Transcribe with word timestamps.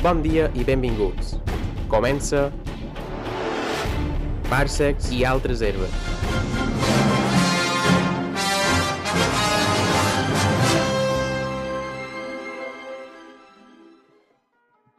Bon 0.00 0.22
dia 0.24 0.46
i 0.56 0.62
benvinguts. 0.64 1.34
Comença 1.92 2.46
Parsecs 4.48 5.10
i 5.12 5.18
altres 5.28 5.60
herbes. 5.60 5.92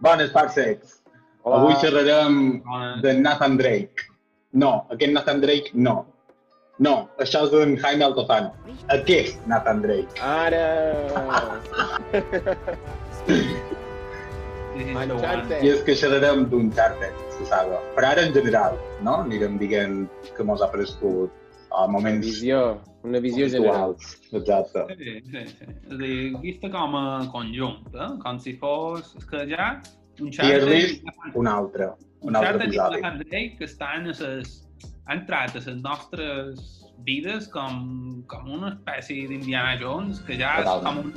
Bones, 0.06 0.30
parsecs. 0.36 1.02
Hola. 1.42 1.64
Avui 1.64 1.74
xerrarem 1.82 2.62
Bones. 2.62 3.02
de 3.02 3.16
Nathan 3.26 3.58
Drake. 3.58 4.06
No, 4.54 4.86
aquest 4.94 5.18
Nathan 5.18 5.42
Drake 5.42 5.74
no. 5.74 6.06
No, 6.78 6.96
això 7.18 7.48
és 7.50 7.58
en 7.58 7.74
Jaime 7.82 8.06
Altozano. 8.06 8.54
Aquest 8.94 9.42
Nathan 9.50 9.82
Drake. 9.82 10.14
Ara! 10.22 10.66
Uncharted. 14.76 15.58
one. 15.58 15.66
I 15.66 15.72
és 15.74 15.84
que 15.88 15.96
xerrarem 15.98 16.46
d'Uncharted, 16.52 17.22
se 17.38 17.46
sabe. 17.50 17.80
Però 17.98 18.12
ara 18.14 18.26
en 18.28 18.34
general, 18.36 18.80
no? 19.06 19.22
Anirem 19.26 19.58
dient 19.62 20.04
que 20.38 20.48
mos 20.48 20.62
ha 20.62 20.70
prescut 20.72 21.32
a 21.72 21.88
moments 21.88 22.28
Visió, 22.28 22.82
una 23.08 23.20
visió 23.20 23.48
general. 23.50 23.96
Exacte. 24.32 24.86
Sí, 24.98 25.18
sí, 25.32 25.46
sí. 25.48 25.68
És 25.88 25.96
a 25.96 26.00
dir, 26.02 26.20
vista 26.44 26.72
com 26.72 26.96
a 27.00 27.06
conjunt, 27.32 27.88
eh? 27.96 28.12
com 28.24 28.40
si 28.40 28.58
fos... 28.60 29.16
És 29.20 29.28
que 29.30 29.46
ja 29.50 29.74
un 30.22 30.30
Tier 30.36 30.64
list, 30.68 31.08
un 31.34 31.48
altre. 31.48 31.94
Un 32.22 32.36
altre 32.36 32.68
Uncharted 32.68 32.68
i 32.68 32.76
episodi. 32.76 33.02
Nathan 33.02 33.24
Drake 33.24 33.56
que 33.58 33.66
estan 33.70 34.12
a 34.12 34.14
ses, 34.18 34.60
han 35.08 35.24
entrat 35.24 35.56
a 35.56 35.64
les 35.64 35.82
nostres 35.82 36.68
vides 37.08 37.48
com, 37.50 38.22
com 38.30 38.52
una 38.60 38.76
espècie 38.76 39.28
d'Indiana 39.30 39.80
Jones 39.82 40.22
que 40.28 40.38
ja 40.38 40.60
és 40.62 40.70
com 40.86 41.02
un, 41.02 41.14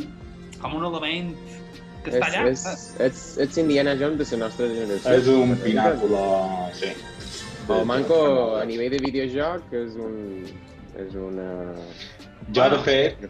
com 0.63 0.79
un 0.79 0.87
element 0.89 1.35
que 2.05 2.13
És, 2.13 2.19
està 2.19 2.29
allà. 2.29 2.51
és, 2.53 2.65
ets, 3.07 3.23
ets 3.45 3.61
Indiana 3.63 3.95
Jones 4.01 4.21
de 4.21 4.37
la 4.37 4.45
nostra 4.47 4.69
generació. 4.71 5.15
És 5.19 5.31
un 5.33 5.57
pinàculo, 5.65 6.25
sí. 6.77 6.93
El 7.65 7.87
manco 7.89 8.19
a 8.59 8.65
nivell 8.69 8.93
de 8.93 9.01
videojoc 9.07 9.73
és 9.73 9.97
un... 9.97 10.17
és 11.01 11.17
una... 11.17 11.49
Jo, 12.53 12.69
de 12.69 12.79
fet, 12.85 13.23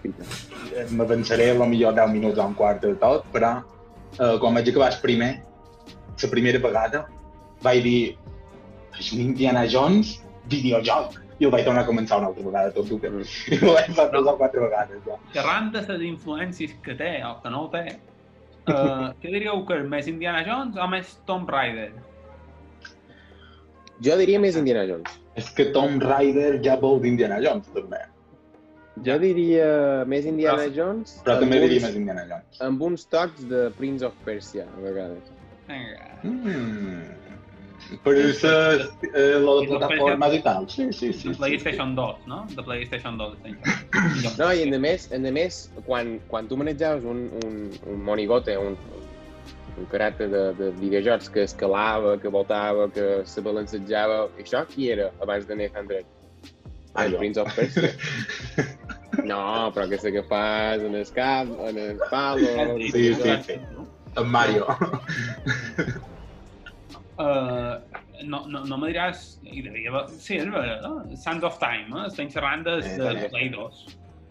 m'avançaré 0.91 1.53
a 1.53 1.59
lo 1.61 1.69
millor 1.71 1.95
10 1.95 2.11
minuts 2.17 2.41
o 2.43 2.47
un 2.51 2.57
quart 2.59 2.83
de 2.83 2.97
tot, 2.99 3.29
però 3.33 3.53
eh, 4.19 4.37
quan 4.43 4.59
vaig 4.59 4.71
acabar 4.73 4.91
el 4.91 4.99
primer, 5.05 5.31
la 6.23 6.31
primera 6.33 6.59
vegada, 6.65 7.05
vaig 7.63 7.83
dir 7.85 8.01
és 8.99 9.13
un 9.15 9.23
Indiana 9.29 9.69
Jones 9.71 10.17
videojoc. 10.51 11.21
I 11.43 11.47
el 11.49 11.51
vaig 11.51 11.65
tornar 11.67 11.83
a 11.83 11.87
començar 11.89 12.19
una 12.21 12.29
altra 12.31 12.45
vegada, 12.47 12.73
tot 12.75 12.91
duc. 12.91 13.07
Mm. 13.07 13.23
I 13.55 13.57
ho 13.63 13.73
vaig 13.75 13.95
fer 13.95 14.09
tres 14.11 14.29
o 14.31 14.35
quatre 14.39 14.67
vegades, 14.67 15.01
ja. 15.07 15.17
Xerrant 15.35 15.71
de 15.75 15.83
les 15.89 16.05
influències 16.11 16.75
que 16.83 16.95
té 16.99 17.15
o 17.27 17.33
que 17.43 17.55
no 17.55 17.65
té, 17.73 17.85
què 18.67 19.29
diríeu 19.31 19.65
que 19.69 19.77
és 19.81 19.87
més 19.89 20.07
Indiana 20.09 20.43
Jones 20.47 20.77
o 20.81 20.87
més 20.89 21.15
Tomb 21.29 21.51
Raider? 21.51 21.91
Jo 24.05 24.17
diria 24.19 24.41
més 24.41 24.57
Indiana 24.57 24.87
Jones. 24.89 25.21
És 25.39 25.51
que 25.55 25.67
Tom 25.75 25.99
Raider 26.03 26.61
ja 26.65 26.77
vol 26.81 27.01
d'Indiana 27.03 27.41
Jones, 27.43 27.69
també. 27.75 28.01
Jo 29.05 29.17
diria 29.19 30.05
més 30.07 30.25
Indiana 30.27 30.63
Però- 30.69 30.75
Jones 30.77 31.17
Però 31.25 31.39
també 31.41 31.57
amb 31.59 31.65
diria 31.67 31.81
uns- 31.81 31.87
més 31.89 31.97
Indiana 31.97 32.25
Jones. 32.31 32.61
amb 32.63 32.83
uns 32.83 33.07
tocs 33.07 33.49
de 33.49 33.71
Prince 33.79 34.05
of 34.07 34.15
Persia, 34.25 34.67
a 34.71 34.81
vegades. 34.81 35.33
Vinga. 35.67 36.21
Mm. 36.23 37.03
Per 38.05 38.15
això, 38.17 38.51
eh, 38.75 39.37
I 39.37 39.41
després 39.45 39.69
plataformes 39.71 40.35
i 40.37 40.41
tal. 40.45 40.69
Sí, 40.73 40.87
sí, 40.93 41.13
sí. 41.13 41.29
De 41.29 41.35
sí, 41.35 41.39
PlayStation 41.39 41.95
2, 41.95 42.27
no? 42.31 42.41
De 42.55 42.65
PlayStation 42.65 43.19
2. 43.21 43.37
estem 43.37 44.39
No, 44.41 44.51
i 44.53 44.65
a 44.65 44.81
més, 44.81 45.09
a 45.13 45.21
més 45.25 45.61
quan, 45.87 46.17
quan 46.31 46.49
tu 46.49 46.59
manejaves 46.61 47.05
un, 47.05 47.27
un, 47.45 47.59
un 47.93 48.03
monigote, 48.07 48.57
un, 48.59 48.79
un 49.77 49.91
caràcter 49.93 50.31
de, 50.33 50.45
de 50.59 50.71
videojocs 50.81 51.31
que 51.35 51.45
escalava, 51.45 52.17
que 52.23 52.33
voltava, 52.33 52.89
que 52.95 53.23
se 53.29 53.45
balancejava, 53.45 54.25
això 54.41 54.65
qui 54.71 54.91
era 54.95 55.11
abans 55.21 55.47
de 55.51 55.61
Nathan 55.61 55.91
Drake? 55.91 56.11
Ah, 56.95 57.07
el 57.07 57.17
jo. 57.17 57.23
Prince 57.23 57.41
of 57.41 57.55
Persia. 57.55 57.93
No, 59.25 59.71
però 59.71 59.87
que 59.89 59.97
sé 59.97 60.11
que 60.11 60.25
fas 60.27 60.83
en 60.83 60.97
el 60.99 61.07
cap, 61.15 61.47
en 61.69 61.79
el 61.79 62.01
palo... 62.11 62.49
Sí, 62.91 63.15
sí, 63.15 63.37
sí. 63.47 63.61
En 64.17 64.27
Mario. 64.29 64.67
Uh, 67.15 67.79
no, 68.27 68.45
no, 68.51 68.65
no 68.67 68.79
me 68.81 68.91
diràs... 68.91 69.37
I 69.47 69.63
devia. 69.63 70.05
Sí, 70.19 70.39
és 70.41 70.49
veritat. 70.51 70.87
Eh? 71.13 71.19
Sands 71.21 71.47
of 71.47 71.61
Time, 71.63 71.93
eh? 71.95 72.09
Estem 72.09 72.31
xerrant 72.33 72.65
de, 72.67 72.81
Eh, 72.83 72.97
de 72.99 73.05
també. 73.05 73.29
Play 73.35 73.53
2. 73.55 73.85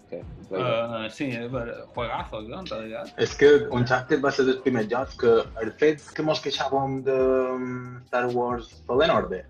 Sí, 0.10 0.24
Uh, 0.54 1.08
sí, 1.10 1.26
és 1.34 1.48
veritat. 1.50 1.88
Juegazos, 1.96 2.50
eh? 2.50 2.58
En 2.60 2.68
realitat. 2.70 3.14
És 3.24 3.32
que 3.40 3.48
Uncharted 3.74 4.22
va 4.22 4.30
ser 4.36 4.46
dels 4.46 4.60
primers 4.66 4.90
jocs 4.92 5.16
que 5.18 5.32
el 5.64 5.72
fet 5.80 6.04
que 6.14 6.26
mos 6.28 6.44
queixàvem 6.44 7.00
de 7.08 7.16
um, 7.56 7.72
Star 8.12 8.28
Wars 8.36 8.68
Fallen 8.86 9.16
Order, 9.16 9.42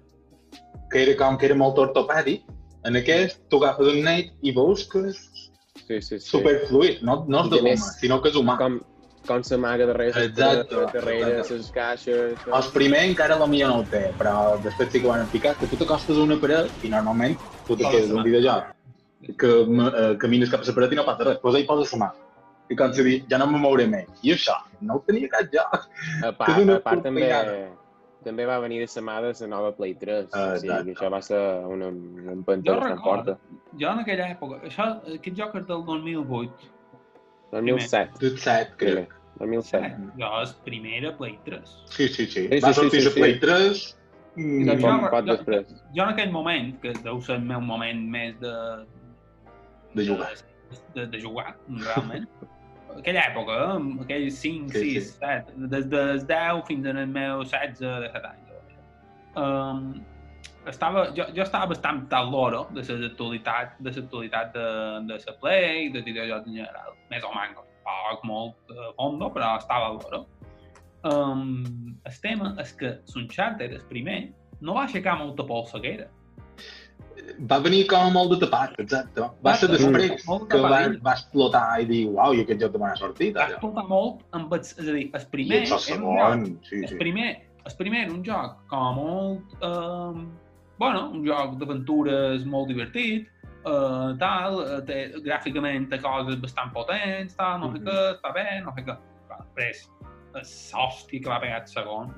que 0.93 1.01
era 1.03 1.17
com 1.19 1.35
que 1.41 1.49
era 1.49 1.57
molt 1.59 1.81
ortopèdic, 1.83 2.45
en 2.87 2.99
aquest 3.01 3.41
tu 3.51 3.59
agafes 3.59 3.91
un 3.91 3.99
Nate 4.05 4.31
i 4.45 4.53
veus 4.55 4.85
que 4.91 5.03
és 5.09 5.19
sí, 5.81 5.99
sí. 5.99 6.19
sí. 6.19 6.23
superfluid, 6.29 7.03
no, 7.03 7.23
no 7.27 7.43
és 7.43 7.51
de 7.51 7.61
goma, 7.65 7.91
sinó 7.99 8.21
que 8.23 8.31
és 8.31 8.39
humà. 8.39 8.55
Com, 8.61 8.79
com 9.27 9.43
s'amaga 9.47 9.87
darrere 9.87 10.25
les 10.25 10.35
darrere 10.35 11.43
les 11.49 11.71
caixes... 11.71 12.45
El 12.47 12.69
primer 12.75 13.03
encara 13.09 13.39
la 13.39 13.47
millor 13.47 13.71
no 13.71 13.81
ho 13.81 13.85
té, 13.91 14.05
però 14.19 14.35
després 14.63 14.91
sí 14.91 15.01
que 15.03 15.09
van 15.09 15.23
explicar 15.23 15.55
que 15.59 15.69
tu 15.71 15.79
t'acostes 15.79 16.19
a 16.19 16.25
una 16.25 16.39
paret 16.41 16.83
i 16.83 16.91
normalment 16.91 17.37
tu 17.67 17.77
te 17.79 17.87
quedes 17.87 18.11
un 18.11 18.23
videojoc 18.25 18.73
que 19.39 19.53
eh, 19.63 20.17
camines 20.19 20.51
cap 20.51 20.65
a 20.65 20.67
la 20.67 20.75
paret 20.75 20.95
i 20.95 20.99
no 20.99 21.07
passa 21.07 21.29
res, 21.29 21.39
doncs 21.43 21.59
ahí 21.59 21.67
poses 21.69 21.93
la 21.95 22.01
mà. 22.05 22.09
I 22.71 22.75
com 22.79 22.91
si 22.95 23.03
dir, 23.05 23.15
ja 23.29 23.37
no 23.39 23.47
me 23.51 23.59
mouré 23.59 23.85
més. 23.87 24.09
I 24.23 24.33
això, 24.35 24.55
no 24.81 24.97
ho 24.97 25.03
tenia 25.07 25.29
cap 25.31 25.49
joc. 25.53 25.87
A 26.23 26.31
part, 26.35 26.69
a 26.75 26.77
part 26.83 27.03
també, 27.05 27.29
també 28.23 28.45
va 28.47 28.59
venir 28.63 28.79
de 28.83 28.87
sa 28.87 29.03
mà 29.03 29.19
de 29.23 29.33
la 29.39 29.49
nova 29.51 29.71
Play 29.77 29.95
3. 29.99 30.29
Ah, 30.31 30.53
o 30.53 30.59
sigui, 30.59 30.71
exacte. 30.71 30.85
que 30.85 30.95
això 30.95 31.11
va 31.13 31.21
ser 31.21 31.41
una, 31.75 31.89
una 31.91 32.35
empenta 32.37 32.77
bastant 32.79 33.03
forta. 33.03 33.37
jo 33.79 33.91
en 33.91 34.03
aquella 34.03 34.29
època, 34.35 34.61
això, 34.69 34.87
aquest 35.17 35.37
joc 35.39 35.59
és 35.59 35.67
del 35.69 35.83
2008. 35.91 36.71
2007, 37.53 38.19
Tu 38.19 38.25
ets 38.33 38.41
set, 38.47 38.71
primer. 38.77 39.03
crec. 39.07 39.19
2007. 39.39 39.97
Jo 40.19 40.29
és 40.43 40.51
primera 40.65 41.11
Play 41.17 41.37
3. 41.45 41.73
Sí, 41.89 42.07
sí, 42.07 42.25
sí. 42.27 42.47
Sí, 42.47 42.59
Va 42.59 42.69
sí, 42.69 42.73
sí, 42.73 42.79
sortir 42.81 43.01
sí, 43.01 43.07
la 43.09 43.13
Play 43.19 43.33
sí. 43.33 43.39
3... 43.47 43.83
I 44.35 44.41
Mm, 44.41 44.79
jo- 44.81 45.09
poc 45.11 45.27
jo- 45.27 45.29
després. 45.29 45.67
Jo 45.93 46.01
en 46.07 46.09
aquell 46.09 46.31
moment, 46.33 46.71
que 46.81 46.89
deu 47.05 47.19
ser 47.21 47.35
el 47.35 47.43
meu 47.45 47.59
moment 47.61 47.99
més 48.09 48.33
de... 48.41 48.53
de 49.93 50.05
jugar. 50.07 50.29
De, 50.95 51.05
de 51.05 51.19
jugar, 51.21 51.51
realment. 51.69 52.25
aquella 52.97 53.27
època, 53.29 53.57
eh? 53.75 53.91
aquells 54.01 54.39
5, 54.41 54.71
Sí, 54.73 54.95
6, 54.95 55.03
sí. 55.11 55.19
7, 55.19 55.53
des 55.75 55.85
dels 55.91 56.25
10 56.25 56.63
fins 56.65 56.89
al 56.89 57.03
meu 57.13 57.43
16, 57.43 57.77
17 57.83 58.25
anys. 58.31 58.49
Um, 59.37 60.03
estava, 60.69 61.07
jo, 61.17 61.25
jo 61.35 61.43
estava 61.43 61.69
bastant 61.73 62.05
al 62.15 62.31
loro 62.31 62.65
de 62.75 62.83
l'actualitat 62.87 63.77
de 63.79 63.93
l'actualitat 63.95 64.53
de, 64.55 64.67
de 65.09 65.19
la 65.25 65.35
Play, 65.41 65.89
de 65.93 66.03
videojocs 66.05 66.47
en 66.47 66.59
general, 66.61 66.95
més 67.11 67.23
o 67.27 67.33
menys, 67.35 67.69
poc, 67.83 68.23
molt 68.27 68.73
a 68.73 68.91
fondo, 68.97 69.29
però 69.35 69.53
estava 69.59 69.91
al 69.91 69.99
loro. 70.01 70.23
Um, 71.03 71.95
el 72.07 72.19
tema 72.23 72.53
és 72.63 72.71
que 72.79 72.97
l'Uncharted, 73.13 73.73
el 73.75 73.87
primer, 73.89 74.19
no 74.63 74.77
va 74.77 74.85
aixecar 74.87 75.17
molta 75.19 75.43
polseguera. 75.47 76.07
Va 77.51 77.59
venir 77.63 77.83
com 77.91 78.13
molt 78.15 78.31
de 78.33 78.37
tapat, 78.41 78.77
exacte. 78.81 79.25
Va 79.45 79.53
ser 79.59 79.69
Exacte. 79.69 79.99
després 79.99 80.25
Molt 80.27 80.47
que 80.51 80.59
va, 80.63 80.79
va 81.05 81.13
explotar 81.13 81.65
i 81.83 81.87
dir, 81.87 82.01
uau, 82.09 82.33
i 82.35 82.43
aquest 82.43 82.63
joc 82.63 82.73
de 82.73 82.81
bona 82.81 82.95
sortida. 82.99 83.39
Va 83.39 83.53
explotar 83.53 83.83
molt 83.89 84.23
amb 84.35 84.55
el, 84.55 84.63
és 84.63 84.79
a 84.79 84.95
dir, 84.95 85.05
el 85.11 85.25
I 85.27 85.29
primer 85.35 85.59
ets 85.61 85.71
el 85.71 85.75
un 85.75 85.83
joc 85.83 85.85
segon, 85.89 86.47
sí, 86.69 86.79
El 86.81 86.89
sí. 86.93 86.99
primer, 86.99 87.29
el 87.63 87.77
primer 87.79 88.01
era 88.05 88.15
un 88.15 88.23
joc 88.27 88.57
com 88.71 88.97
molt... 88.99 89.59
Um, 89.59 90.25
bueno, 90.83 91.05
un 91.15 91.23
joc 91.27 91.57
d'aventures 91.61 92.43
molt 92.49 92.67
divertit, 92.71 93.27
uh, 93.63 94.11
tal, 94.21 94.59
uh, 94.63 94.81
té, 94.87 94.99
gràficament 95.25 95.89
té 95.91 95.99
coses 96.03 96.39
bastant 96.43 96.73
potents, 96.75 97.35
tal, 97.39 97.59
no 97.63 97.71
sé 97.73 97.79
Mhm. 97.79 97.87
què, 97.87 97.97
està 98.17 98.33
bé, 98.35 98.45
no 98.65 98.73
sé 98.75 98.83
què. 98.87 98.97
Però 99.27 99.39
després, 99.43 99.87
l'hòstia 100.73 101.23
que 101.23 101.29
va 101.29 101.39
pegar 101.41 101.61
el 101.61 101.67
segon. 101.67 102.13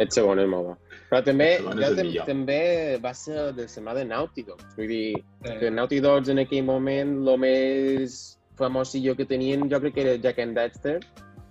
El 0.00 0.08
segon 0.14 0.38
és 0.38 0.46
molt 0.48 0.66
bo. 0.68 0.76
Però 1.10 1.18
també, 1.26 1.48
jo 1.60 1.70
el 1.74 1.96
tam 1.96 2.06
millor. 2.06 2.26
també 2.26 2.60
va 3.02 3.12
ser 3.12 3.52
de 3.56 3.66
la 3.66 3.82
mà 3.86 3.94
de 3.98 4.04
Naughty 4.04 4.42
Dog. 4.46 4.60
Vull 4.76 4.86
dir, 4.88 5.16
Eh, 5.44 5.58
que 5.58 5.70
Naughty 5.70 5.98
Dogs 6.00 6.28
en 6.28 6.38
aquell 6.38 6.62
moment, 6.64 7.16
el 7.26 7.38
més 7.38 8.38
famosillo 8.56 9.16
que 9.16 9.24
tenien, 9.24 9.68
jo 9.70 9.80
crec 9.80 9.94
que 9.94 10.02
era 10.02 10.16
Jack 10.22 10.38
and 10.38 10.54
Dexter. 10.56 11.00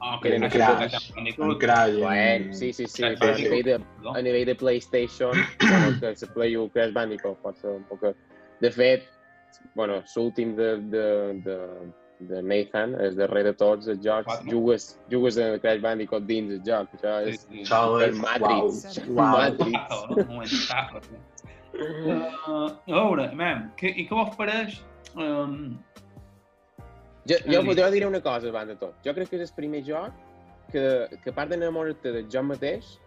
Ah, 0.01 0.19
eren 0.24 0.42
que 0.50 0.50
Crash. 0.57 1.12
En 1.18 1.25
Cry, 1.60 2.01
Bueno, 2.01 2.54
sí, 2.54 2.72
sí, 2.74 2.86
sí, 2.88 3.01
Crash 3.01 3.19
però 3.19 3.34
a 3.34 3.38
nivell 3.38 3.63
de, 3.63 3.78
No? 4.04 4.16
a 4.16 4.22
nivell 4.22 4.46
de 4.46 4.56
PlayStation, 4.56 5.31
bueno, 5.62 6.00
que 6.00 6.16
la 6.22 6.34
Play 6.34 6.56
1 6.56 6.69
Crash 6.74 6.94
Bandicoot 6.94 7.38
pot 7.42 7.57
ser 7.57 7.72
un 7.78 7.84
poc... 7.90 8.06
De 8.60 8.72
fet, 8.72 9.07
bueno, 9.75 10.01
l'últim 10.16 10.56
de, 10.56 10.78
de, 10.92 11.06
de, 11.46 11.57
de 12.28 12.42
Nathan, 12.44 12.96
és 13.06 13.16
darrere 13.16 13.54
de 13.54 13.57
tots 13.60 13.88
els 13.88 14.01
jocs, 14.04 14.25
Quatre. 14.28 14.51
jugues, 14.51 14.90
jugues 15.12 15.38
en 15.40 15.60
Crash 15.63 15.80
Bandicoot 15.81 16.25
dins 16.28 16.51
el 16.57 16.62
joc, 16.68 16.92
això 17.00 17.16
Sí, 17.24 17.30
és 17.36 17.46
sí. 17.48 17.62
Això 17.63 17.80
el 17.96 18.10
és, 18.10 18.19
Matrix. 18.19 19.00
uau. 19.07 19.38
Matrix. 19.38 20.50
Sí. 20.50 21.24
Uh, 21.80 22.68
a 22.68 22.92
veure, 22.92 23.30
mem, 23.38 23.68
que, 23.80 23.88
i 23.94 24.07
què 24.10 24.16
vos 24.18 24.34
pareix? 24.36 24.80
Um, 25.16 25.78
Jo, 27.30 27.36
jo, 27.46 27.62
jo 27.78 27.92
diré 27.94 28.08
una 28.08 28.22
cosa 28.26 28.50
abans 28.50 28.72
de 28.74 28.76
tot. 28.81 28.96
Jo 29.06 29.14
crec 29.14 29.30
que 29.30 29.38
és 29.38 29.50
el 29.50 29.56
primer 29.56 29.84
joc 29.86 30.12
que, 30.72 30.84
que 31.24 31.30
a 31.30 31.34
part 31.36 31.52
d'enamorar-te 31.52 32.12
de 32.16 32.24
jo 32.31 32.42
mateix, 32.44 32.98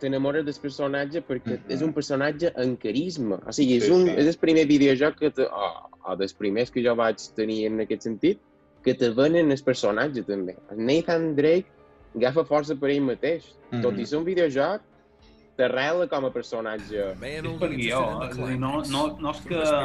t'enamores 0.00 0.44
del 0.46 0.54
personatge 0.62 1.22
perquè 1.26 1.56
Mhm. 1.58 1.70
és 1.74 1.82
un 1.82 1.92
personatge 1.92 2.52
amb 2.56 2.78
carisma. 2.78 3.40
O 3.46 3.52
sigui, 3.52 3.76
és, 3.78 3.84
Sí, 3.84 3.90
un, 3.92 4.06
sí. 4.06 4.14
és 4.16 4.26
el 4.26 4.38
primer 4.38 4.66
videojoc 4.66 5.16
que 5.18 5.30
te, 5.30 5.42
o, 5.42 5.70
o 6.10 6.16
dels 6.16 6.32
primers 6.34 6.70
que 6.70 6.82
jo 6.84 6.94
vaig 6.94 7.16
tenir 7.34 7.66
en 7.66 7.80
aquest 7.80 8.02
sentit, 8.02 8.38
que 8.84 8.94
te 8.94 9.10
venen 9.10 9.50
el 9.50 9.62
personatge 9.64 10.22
també. 10.24 10.56
El 10.70 10.78
Nathan 10.86 11.34
Drake 11.34 11.66
agafa 12.16 12.44
força 12.44 12.78
per 12.78 12.90
ell 12.90 13.02
mateix. 13.02 13.44
Mhm. 13.72 13.82
Tot 13.82 13.98
i 13.98 14.06
ser 14.06 14.18
un 14.18 14.24
videojoc, 14.24 14.80
t'arrela 15.58 16.06
com 16.10 16.26
a 16.28 16.30
personatge. 16.34 17.08
És 17.18 17.48
per 17.58 17.70
guió, 17.74 18.02
eh? 18.22 18.28
és 18.30 18.36
dir, 18.38 18.58
no, 18.62 18.70
no, 18.92 19.02
no 19.18 19.32
és 19.34 19.40
que... 19.48 19.58
És 19.58 19.72
a 19.72 19.80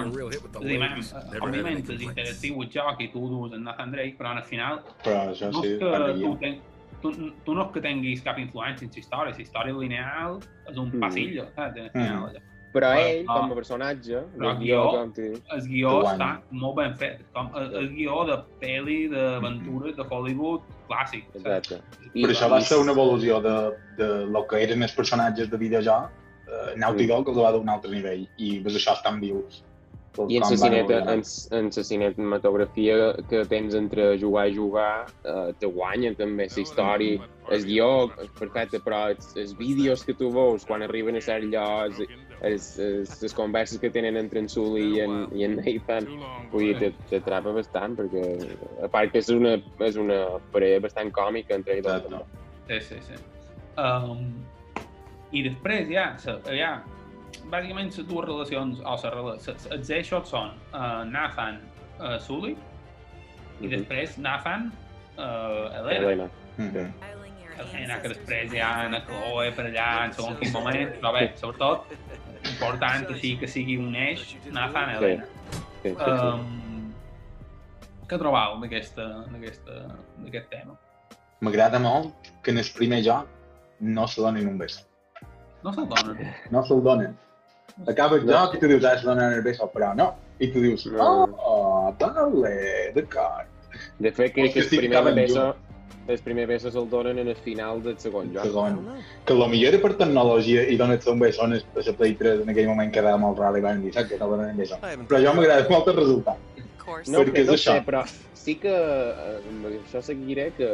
dir, 0.62 0.78
man, 0.84 1.02
òbviament 1.42 1.82
és 1.82 2.06
interactiu 2.06 2.62
el 2.62 2.70
joc 2.76 3.02
i 3.02 3.10
tu 3.14 3.26
dus 3.32 3.58
en 3.58 3.66
Nathan 3.66 3.92
Drake, 3.96 4.16
però 4.20 4.36
al 4.38 4.46
final 4.46 4.84
Però 5.02 5.18
això 5.34 5.50
no 5.52 5.66
sí, 5.66 5.74
és 5.74 5.82
que 5.82 5.92
per 5.96 6.14
tu, 6.22 6.32
ten, 6.44 6.60
tu, 7.02 7.12
tu 7.44 7.58
no 7.58 7.66
és 7.68 7.74
que 7.76 7.84
tinguis 7.90 8.22
cap 8.26 8.38
influència 8.40 8.86
en 8.88 8.94
la 8.94 9.02
història, 9.04 9.34
la 9.36 9.46
història 9.48 9.78
lineal 9.82 10.42
és 10.70 10.78
un 10.78 10.92
Mm. 10.94 11.00
passillo, 11.02 11.48
saps? 11.56 11.80
Al 11.88 11.94
final, 11.98 12.28
allò. 12.30 12.44
Però 12.74 12.90
Però- 12.90 13.02
ell, 13.06 13.26
com 13.30 13.52
a 13.52 13.56
personatge, 13.56 14.22
però 14.38 14.50
el 14.50 14.58
guió, 14.64 14.80
el 15.06 15.68
guió 15.68 15.92
Que 16.02 16.14
està 16.16 16.30
molt 16.50 16.76
ben 16.80 16.96
fet, 16.98 17.20
com 17.34 17.52
el, 17.60 17.68
el 17.82 17.90
guió 17.94 18.24
de 18.26 18.38
pel·li, 18.62 19.10
d'aventures, 19.12 19.96
de 19.96 20.06
Hollywood 20.10 20.62
clàssic. 20.90 21.28
saps? 21.34 21.44
exacte. 21.44 21.82
Però 22.14 22.32
això 22.36 22.50
va 22.52 22.62
ser 22.62 22.80
una 22.84 22.96
evolució 22.96 23.40
de, 23.44 23.58
de 24.00 24.10
lo 24.30 24.46
que 24.50 24.62
eren 24.64 24.86
els 24.86 24.96
personatges 24.98 25.52
de 25.52 25.60
videojoc. 25.62 26.10
Uh, 26.44 26.74
Naughty 26.78 27.06
Sí. 27.06 27.10
Dog 27.10 27.30
els 27.32 27.40
va 27.40 27.54
d'un 27.56 27.70
altre 27.72 27.92
nivell 27.92 28.28
i 28.38 28.58
pues, 28.62 28.76
això 28.78 28.98
estan 29.00 29.22
vius. 29.24 29.64
I 30.30 30.38
en 30.38 30.44
la 30.44 30.58
cineta, 30.58 30.98
en, 31.10 31.24
en 31.58 31.70
la 31.74 31.84
cinematografia 31.84 32.98
que 33.30 33.40
tens 33.50 33.74
entre 33.74 34.12
jugar 34.22 34.44
i 34.52 34.54
jugar, 34.56 35.08
eh, 35.26 35.54
te 35.58 35.66
guanya 35.66 36.12
també 36.20 36.46
la 36.52 36.62
història, 36.62 37.30
el 37.50 37.66
guió, 37.66 37.88
és 38.22 38.30
perfecte, 38.38 38.82
però 38.86 39.08
els, 39.10 39.32
els 39.42 39.56
vídeos 39.58 40.06
que 40.06 40.14
tu 40.14 40.30
veus 40.36 40.68
quan 40.70 40.86
arriben 40.86 41.18
a 41.18 41.24
certs 41.26 41.50
llocs, 41.50 42.04
els, 42.44 42.66
els, 42.80 43.14
les 43.24 43.34
converses 43.34 43.80
que 43.80 43.90
tenen 43.94 44.18
entre 44.20 44.40
en 44.44 44.50
Sully 44.52 44.84
i 44.98 45.02
en, 45.04 45.14
i 45.36 45.46
en 45.48 45.56
Nathan, 45.62 46.08
vull 46.52 46.66
dir, 46.74 46.76
te- 46.80 47.06
t'atrapa 47.12 47.54
bastant, 47.56 47.96
perquè 48.00 48.24
a 48.84 48.90
part 48.92 49.14
que 49.14 49.22
és 49.24 49.30
una, 49.34 49.56
és 49.88 49.96
una 50.00 50.18
parella 50.52 50.82
bastant 50.84 51.12
còmica 51.16 51.56
entre 51.56 51.80
ells. 51.80 52.10
dos. 52.10 52.28
Sí, 52.68 52.80
sí, 52.90 53.00
sí. 53.08 53.16
Um, 53.80 54.28
I 55.34 55.42
després 55.48 55.88
ja, 55.90 56.12
sa, 56.22 56.38
ja 56.54 56.76
bàsicament 57.50 57.90
les 57.96 58.06
dues 58.08 58.28
relacions, 58.28 58.80
o 58.86 58.98
la 59.04 59.10
relació, 59.16 59.56
els 59.74 59.90
eixos 59.90 60.30
són 60.30 60.52
uh, 60.76 61.02
Nathan 61.10 61.58
uh, 62.00 62.20
Sully 62.22 62.54
i 62.54 63.66
Mhm. 63.68 63.70
després 63.70 64.18
Nathan 64.18 64.72
uh, 65.18 65.72
Helena. 65.80 66.00
Helena. 66.06 66.30
Mhm. 66.58 66.94
Helena, 67.54 68.00
que 68.02 68.10
després 68.10 68.54
ha 68.58 68.88
una 68.88 69.00
Chloe 69.06 69.52
per 69.54 69.68
allà 69.70 70.06
en 70.08 70.14
segon 70.14 70.38
quin 70.40 70.52
moment, 70.56 70.90
però 71.02 71.12
bé, 71.14 71.28
sobretot, 71.38 71.86
important 72.54 73.08
que 73.10 73.20
sí 73.20 73.36
que 73.40 73.48
sigui 73.50 73.78
un 73.82 73.96
eix 73.96 74.38
Nathan 74.52 74.96
Helena. 74.96 75.26
Sí, 75.84 75.90
sí, 75.90 75.96
sí. 75.98 76.12
Um, 76.22 76.94
què 78.08 78.20
trobau 78.22 78.60
d'aquesta- 78.62 79.26
d'aquesta- 79.34 79.82
d'aquest 80.24 80.50
tema? 80.52 80.78
M'agrada 81.44 81.80
molt 81.80 82.14
que 82.44 82.52
en 82.52 82.60
el 82.62 82.70
primer 82.78 83.02
joc 83.04 83.28
no 83.80 84.08
se 84.08 84.22
donin 84.22 84.48
un 84.48 84.58
beso. 84.58 84.84
No 85.64 85.74
se'l 85.74 85.88
donen. 85.90 86.34
No 86.52 86.64
se'l 86.68 86.84
donen. 86.84 87.18
Acaba 87.88 88.18
el 88.18 88.28
joc 88.28 88.56
i 88.56 88.60
tu 88.60 88.68
dius, 88.68 88.84
ah, 88.86 88.98
se 89.00 89.06
donen 89.08 89.34
el 89.34 89.42
beso, 89.42 89.70
però 89.74 89.94
no. 89.96 90.14
I 90.40 90.52
tu 90.52 90.62
dius, 90.62 90.86
No. 90.92 91.28
oh, 91.38 91.96
vale, 92.00 92.92
d'acord. 92.96 93.48
De 94.00 94.12
fet, 94.12 94.34
crec 94.34 94.54
que 94.54 94.60
el 94.60 94.68
primer 94.70 95.14
beso, 95.16 95.56
el 96.08 96.20
primer 96.20 96.46
beso 96.48 96.72
se'l 96.72 96.90
donen 96.90 97.20
en 97.20 97.30
el 97.32 97.38
final 97.40 97.82
del 97.84 97.98
segon 98.00 98.34
joc. 98.34 98.44
Segon. 98.50 98.80
Que 99.26 99.36
lo 99.38 99.48
millor 99.48 99.74
era 99.74 99.82
per 99.84 99.94
tecnologia 100.00 100.66
i 100.68 100.76
donar-te 100.80 101.12
un 101.12 101.22
beso 101.22 101.44
a 101.44 101.48
la 101.48 101.94
Play 101.98 102.16
3 102.20 102.44
en 102.44 102.52
aquell 102.52 102.68
moment 102.68 102.92
quedava 102.92 103.22
molt 103.22 103.40
rar 103.40 103.54
i 103.58 103.64
van 103.64 103.82
dir, 103.84 103.94
saps 103.96 104.12
que 104.12 104.20
no 104.20 104.28
donen 104.34 104.58
beso. 104.60 104.80
Però 104.82 105.22
jo 105.24 105.34
m'agrada 105.38 105.70
molt 105.70 105.88
el 105.88 105.98
resultat. 106.02 106.42
No, 107.08 107.22
perquè 107.22 107.32
que 107.32 107.42
és 107.46 107.48
no 107.48 107.56
això. 107.56 107.78
sé, 107.78 107.86
però 107.88 108.04
sí 108.36 108.58
que 108.60 108.74
eh, 108.74 109.38
amb 109.48 109.70
això 109.70 110.02
seguiré 110.04 110.50
que, 110.58 110.70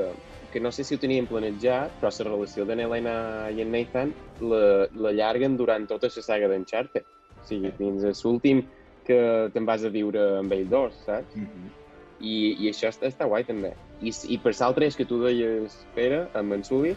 que 0.49 0.59
no 0.59 0.71
sé 0.73 0.83
si 0.83 0.95
ho 0.95 1.01
tenien 1.01 1.27
planejat, 1.29 1.99
però 2.01 2.09
la 2.09 2.29
relació 2.31 2.65
de 2.65 2.73
Helena 2.73 3.15
i 3.53 3.61
en 3.61 3.71
Nathan 3.75 4.13
la, 4.41 4.87
la 5.05 5.13
llarguen 5.13 5.57
durant 5.57 5.85
tota 5.87 6.09
la 6.09 6.25
saga 6.25 6.49
d'Uncharted. 6.49 7.05
O 7.39 7.45
sigui, 7.45 7.71
fins 7.77 8.03
a 8.03 8.15
l'últim 8.23 8.63
que 9.05 9.19
te'n 9.53 9.69
vas 9.69 9.85
a 9.85 9.93
viure 9.93 10.25
amb 10.39 10.57
ells 10.57 10.69
dos, 10.73 10.97
saps? 11.05 11.37
Mhm. 11.37 11.69
I, 12.19 12.55
i 12.59 12.69
això 12.71 12.89
està, 12.91 13.07
està 13.07 13.27
guai, 13.29 13.45
també. 13.47 13.73
I, 14.01 14.11
i 14.31 14.39
per 14.41 14.53
altres 14.65 14.97
que 14.99 15.07
tu 15.07 15.21
deies, 15.23 15.77
Pere, 15.95 16.25
amb 16.39 16.55
en 16.57 16.65
Sully, 16.67 16.95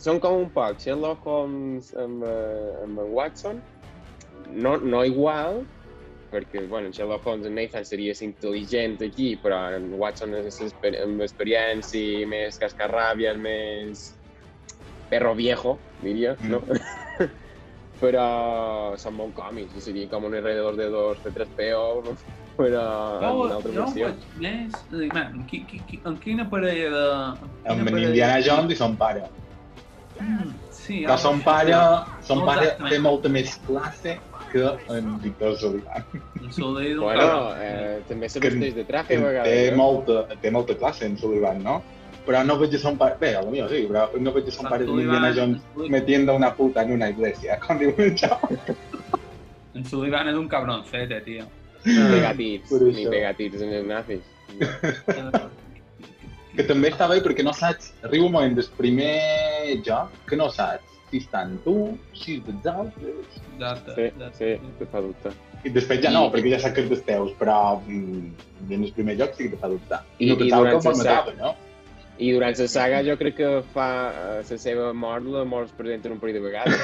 són 0.00 0.20
com 0.20 0.38
un 0.46 0.48
poc 0.54 0.80
Sherlock 0.80 1.26
Holmes 1.28 1.92
amb, 2.00 2.24
eh, 2.24 2.70
amb 2.84 3.02
en 3.02 3.12
Watson, 3.12 3.60
no, 4.56 4.78
no 4.78 5.04
igual, 5.04 5.60
perquè, 6.30 6.66
bueno, 6.68 6.88
en 6.88 6.94
Sherlock 6.96 7.26
Holmes 7.26 7.50
en 7.50 7.58
Nathan 7.58 7.84
seria 7.84 8.14
intel·ligent 8.14 9.02
aquí, 9.04 9.34
però 9.42 9.60
en 9.76 9.92
Watson 10.00 10.34
és 10.40 10.60
exper 10.68 10.94
amb 11.02 11.20
experiència, 11.26 12.26
més 12.30 12.58
cascarràbia, 12.62 13.34
més 13.36 14.10
perro 15.10 15.34
viejo, 15.34 15.76
diria, 16.00 16.36
no? 16.48 16.62
Mm. 16.64 17.30
però 18.00 18.96
són 18.96 19.18
molt 19.18 19.34
còmics, 19.36 19.76
seria 19.84 20.08
com 20.08 20.24
un 20.28 20.38
R2-D2 20.38 21.24
C3PO, 21.26 22.14
per 22.60 22.70
a 22.76 22.86
no, 23.22 23.34
altra 23.48 23.72
versió. 23.72 24.08
No, 24.40 24.48
és, 24.52 25.12
man, 25.14 25.38
eh, 25.40 25.44
qui, 25.48 25.62
qui, 25.68 25.80
qui, 25.88 26.00
en 26.06 26.16
quina 26.20 26.46
parella 26.50 26.90
de... 26.94 27.04
Eh, 27.64 27.72
en, 27.72 27.86
en. 27.86 28.00
Indiana 28.10 28.40
Jones 28.44 28.74
i 28.74 28.80
son 28.80 28.96
pare. 29.00 29.24
Mm, 30.20 30.50
sí, 30.70 30.98
que 31.06 31.16
son 31.18 31.40
ah, 31.40 31.46
pare, 31.46 31.78
son 32.26 32.42
pare 32.44 32.74
té 32.90 32.98
molta 33.00 33.32
més 33.32 33.54
classe 33.64 34.18
que 34.50 34.66
en 34.92 35.14
Víctor 35.22 35.54
Zolivar. 35.56 36.02
Bueno, 36.58 37.54
eh, 37.62 38.00
també 38.08 38.28
se 38.28 38.42
vesteix 38.42 38.74
de 38.74 38.84
traje 38.84 39.16
a 39.16 39.22
vegades. 39.22 39.48
Té, 39.48 39.70
eh? 39.70 39.78
molta, 39.78 40.24
té 40.42 40.52
molta 40.52 40.76
classe 40.76 41.06
en 41.06 41.16
Zolivar, 41.20 41.54
no? 41.62 41.78
Però 42.26 42.42
no 42.44 42.58
veig 42.60 42.74
a 42.76 42.80
son 42.82 42.98
pare... 43.00 43.16
Bé, 43.20 43.30
a 43.38 43.44
lo 43.46 43.54
millor 43.54 43.70
sí, 43.72 43.86
però 43.88 44.08
no 44.20 44.34
veig 44.34 44.50
a 44.50 44.54
son 44.54 44.68
pare 44.68 44.84
d'Indiana 44.84 45.30
Jones 45.36 45.88
metiendo 45.88 46.34
una 46.36 46.52
puta 46.58 46.84
en 46.84 46.92
una 46.98 47.08
iglesia, 47.14 47.56
com 47.64 47.80
diu 47.80 47.94
el. 47.96 48.18
En 49.70 49.86
Sullivan 49.86 50.28
és 50.28 50.36
un 50.36 50.50
cabroncete, 50.50 51.22
tio. 51.24 51.46
Ni 51.84 51.94
pegatits, 52.12 52.68
Per 52.70 52.80
ni 52.92 53.06
pegatits 53.08 53.62
en 53.64 53.72
els 53.80 53.86
nazis. 53.86 54.24
Que 56.56 56.64
també 56.66 56.88
està 56.90 57.06
bé 57.08 57.20
perquè 57.22 57.44
no 57.46 57.52
saps, 57.54 57.92
arriba 58.02 58.26
un 58.26 58.32
moment 58.34 58.56
del 58.58 58.66
primer 58.76 59.78
joc 59.86 60.10
que 60.28 60.36
no 60.36 60.48
saps 60.50 60.96
si 61.10 61.20
estan 61.22 61.56
tu, 61.64 61.74
si 62.14 62.36
és 62.38 62.42
dels 62.46 62.66
altres, 62.72 63.38
Exacte, 63.54 63.94
Sí, 63.94 64.02
exacte. 64.08 64.36
sí, 64.58 64.72
te 64.80 64.86
fa 64.90 65.00
dubte. 65.04 65.32
i 65.64 65.70
després 65.70 66.00
ja 66.02 66.10
no, 66.10 66.24
perquè 66.32 66.50
ja 66.54 66.58
saps 66.62 66.74
que 66.74 66.82
és 66.84 66.90
dels 66.90 67.02
teus, 67.06 67.32
però 67.38 67.56
mm, 67.86 68.28
en 68.72 68.84
el 68.84 68.92
primer 68.96 69.16
joc 69.20 69.34
sí 69.38 69.46
que 69.46 69.54
te 69.54 69.60
fa 69.62 69.68
dubtar. 69.70 70.02
I- 70.18 70.26
no 70.30 70.34
i 70.34 70.38
pensava 70.42 70.64
que 70.70 70.74
la 70.76 70.90
el 70.90 70.98
matava, 71.04 71.34
no? 71.38 71.54
I 72.20 72.32
durant 72.34 72.58
la 72.60 72.66
saga 72.68 73.00
jo 73.06 73.14
crec 73.16 73.36
que 73.38 73.50
fa 73.72 73.86
la 74.44 74.56
seva 74.60 74.90
mort, 74.92 75.24
la 75.32 75.44
mort 75.48 75.70
es 75.70 75.76
presenta 75.78 76.10
un 76.12 76.18
parell 76.20 76.36
de 76.36 76.42
vegades. 76.44 76.82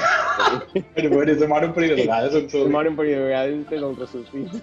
Però 0.95 1.11
bueno, 1.13 1.35
se 1.37 1.49
mor 1.51 1.67
un 1.67 1.75
parell 1.75 1.93
de 1.93 1.99
vegades 2.01 2.37
en 2.39 2.49
Sullivan. 2.49 2.71
mort 2.73 2.89
un 2.89 2.97
parell 2.97 3.19
de 3.19 3.27
vegades 3.27 3.67
té 3.69 3.77
el 3.77 3.95
ressuscit. 3.99 4.57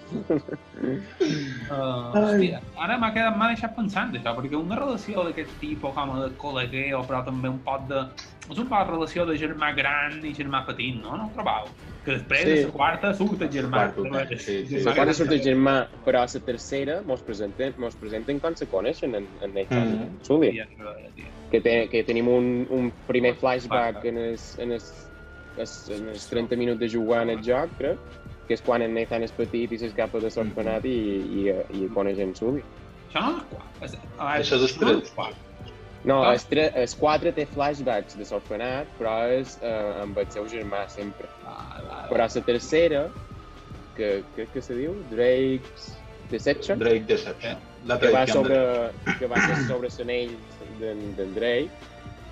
Uh, 1.71 2.11
hòstia, 2.11 2.59
ara 2.75 2.99
m'ha 2.99 3.13
quedat, 3.15 3.39
m'ha 3.39 3.49
deixat 3.53 3.75
pensant 3.79 4.11
això, 4.19 4.35
perquè 4.35 4.59
una 4.59 4.81
relació 4.81 5.23
d'aquest 5.29 5.55
tipus 5.63 5.95
com 5.95 6.11
de 6.19 6.29
col·legueo, 6.43 7.05
però 7.07 7.23
també 7.23 7.53
un 7.55 7.61
pot 7.63 7.87
de... 7.91 8.03
És 8.51 8.59
un 8.59 8.67
poc 8.67 8.89
relació 8.91 9.23
de 9.29 9.39
germà 9.39 9.71
gran 9.79 10.19
i 10.27 10.35
germà 10.35 10.65
petit, 10.67 10.99
no? 10.99 11.15
No 11.15 11.29
ho 11.29 11.35
trobau? 11.39 11.71
Que 12.05 12.13
després, 12.19 12.43
Sí. 12.45 12.57
a 12.61 12.67
la 12.67 12.73
quarta, 12.73 13.13
surt 13.17 13.41
el 13.41 13.49
germà. 13.49 13.87
Quarta, 13.95 14.37
sí, 14.37 14.59
sí, 14.67 14.77
sí. 14.77 14.83
La 14.85 14.93
quarta 14.93 15.13
surt 15.17 15.31
el 15.33 15.41
germà, 15.41 15.75
però 16.05 16.21
a 16.21 16.27
la 16.29 16.41
tercera 16.45 16.99
mos 17.05 17.23
presenten, 17.25 17.73
mos 17.81 17.95
presenten 17.97 18.39
com 18.39 18.55
se 18.55 18.67
coneixen 18.69 19.15
en, 19.17 19.25
en 19.41 19.55
Nathan 19.55 19.89
mm. 19.95 20.19
Sully. 20.27 20.51
Ja, 20.59 20.67
ja. 20.77 20.93
Que, 21.49 21.61
te, 21.65 21.73
que 21.89 22.03
tenim 22.05 22.29
un, 22.29 22.67
un 22.69 22.91
primer 23.07 23.33
flashback 23.41 24.05
en 24.05 24.21
els, 24.21 24.51
en, 24.61 24.75
els, 24.77 24.91
en 25.57 26.13
els 26.13 26.29
30 26.29 26.61
minuts 26.61 26.79
de 26.79 26.89
jugar 26.93 27.23
en 27.25 27.33
el 27.33 27.41
joc, 27.43 27.73
crec, 27.79 27.97
que 28.45 28.53
és 28.53 28.61
quan 28.61 28.85
en 28.85 28.93
Nathan 28.93 29.25
és 29.25 29.33
petit 29.33 29.71
i 29.73 29.81
s'escapa 29.81 30.21
de 30.21 30.29
l'orfenat 30.29 30.85
i, 30.85 30.97
i, 31.41 31.47
i 31.81 31.89
coneix 31.95 32.21
en 32.21 32.35
Sully. 32.37 32.61
Això 33.09 33.25
no 33.25 33.39
és 33.39 33.49
quatre. 33.49 33.85
És, 33.87 33.97
ah, 34.19 34.35
Això 34.37 34.61
és 34.61 34.77
no 34.77 34.85
tres. 34.85 35.11
quatre. 35.17 35.54
No, 36.05 36.23
Ah. 36.23 36.33
el, 36.35 36.41
tre, 36.45 36.67
el 36.75 36.89
4 36.99 37.31
té 37.33 37.45
flashbacks 37.49 38.15
de 38.17 38.25
l'orfenat, 38.29 38.87
però 38.99 39.15
és 39.33 39.57
eh, 39.61 40.01
amb 40.03 40.17
el 40.21 40.27
seu 40.29 40.45
germà 40.45 40.83
sempre. 40.87 41.27
Ah, 41.45 41.81
va, 41.81 42.01
Però 42.11 42.23
a 42.27 42.29
la 42.35 42.43
tercera, 42.45 43.07
que 43.95 44.23
crec 44.35 44.51
que 44.53 44.61
se 44.61 44.75
diu 44.75 44.93
Drake's 45.09 45.93
Deception, 46.29 46.79
Drake 46.79 47.05
Deception. 47.07 47.57
La 47.85 47.97
que 47.99 48.09
va 48.11 48.25
sobre, 48.27 48.91
que 49.19 49.27
va 49.29 49.39
ser 49.45 49.57
sobre 49.67 49.89
l'anell 49.97 50.35
d'en 50.79 51.33
Drake, 51.35 51.69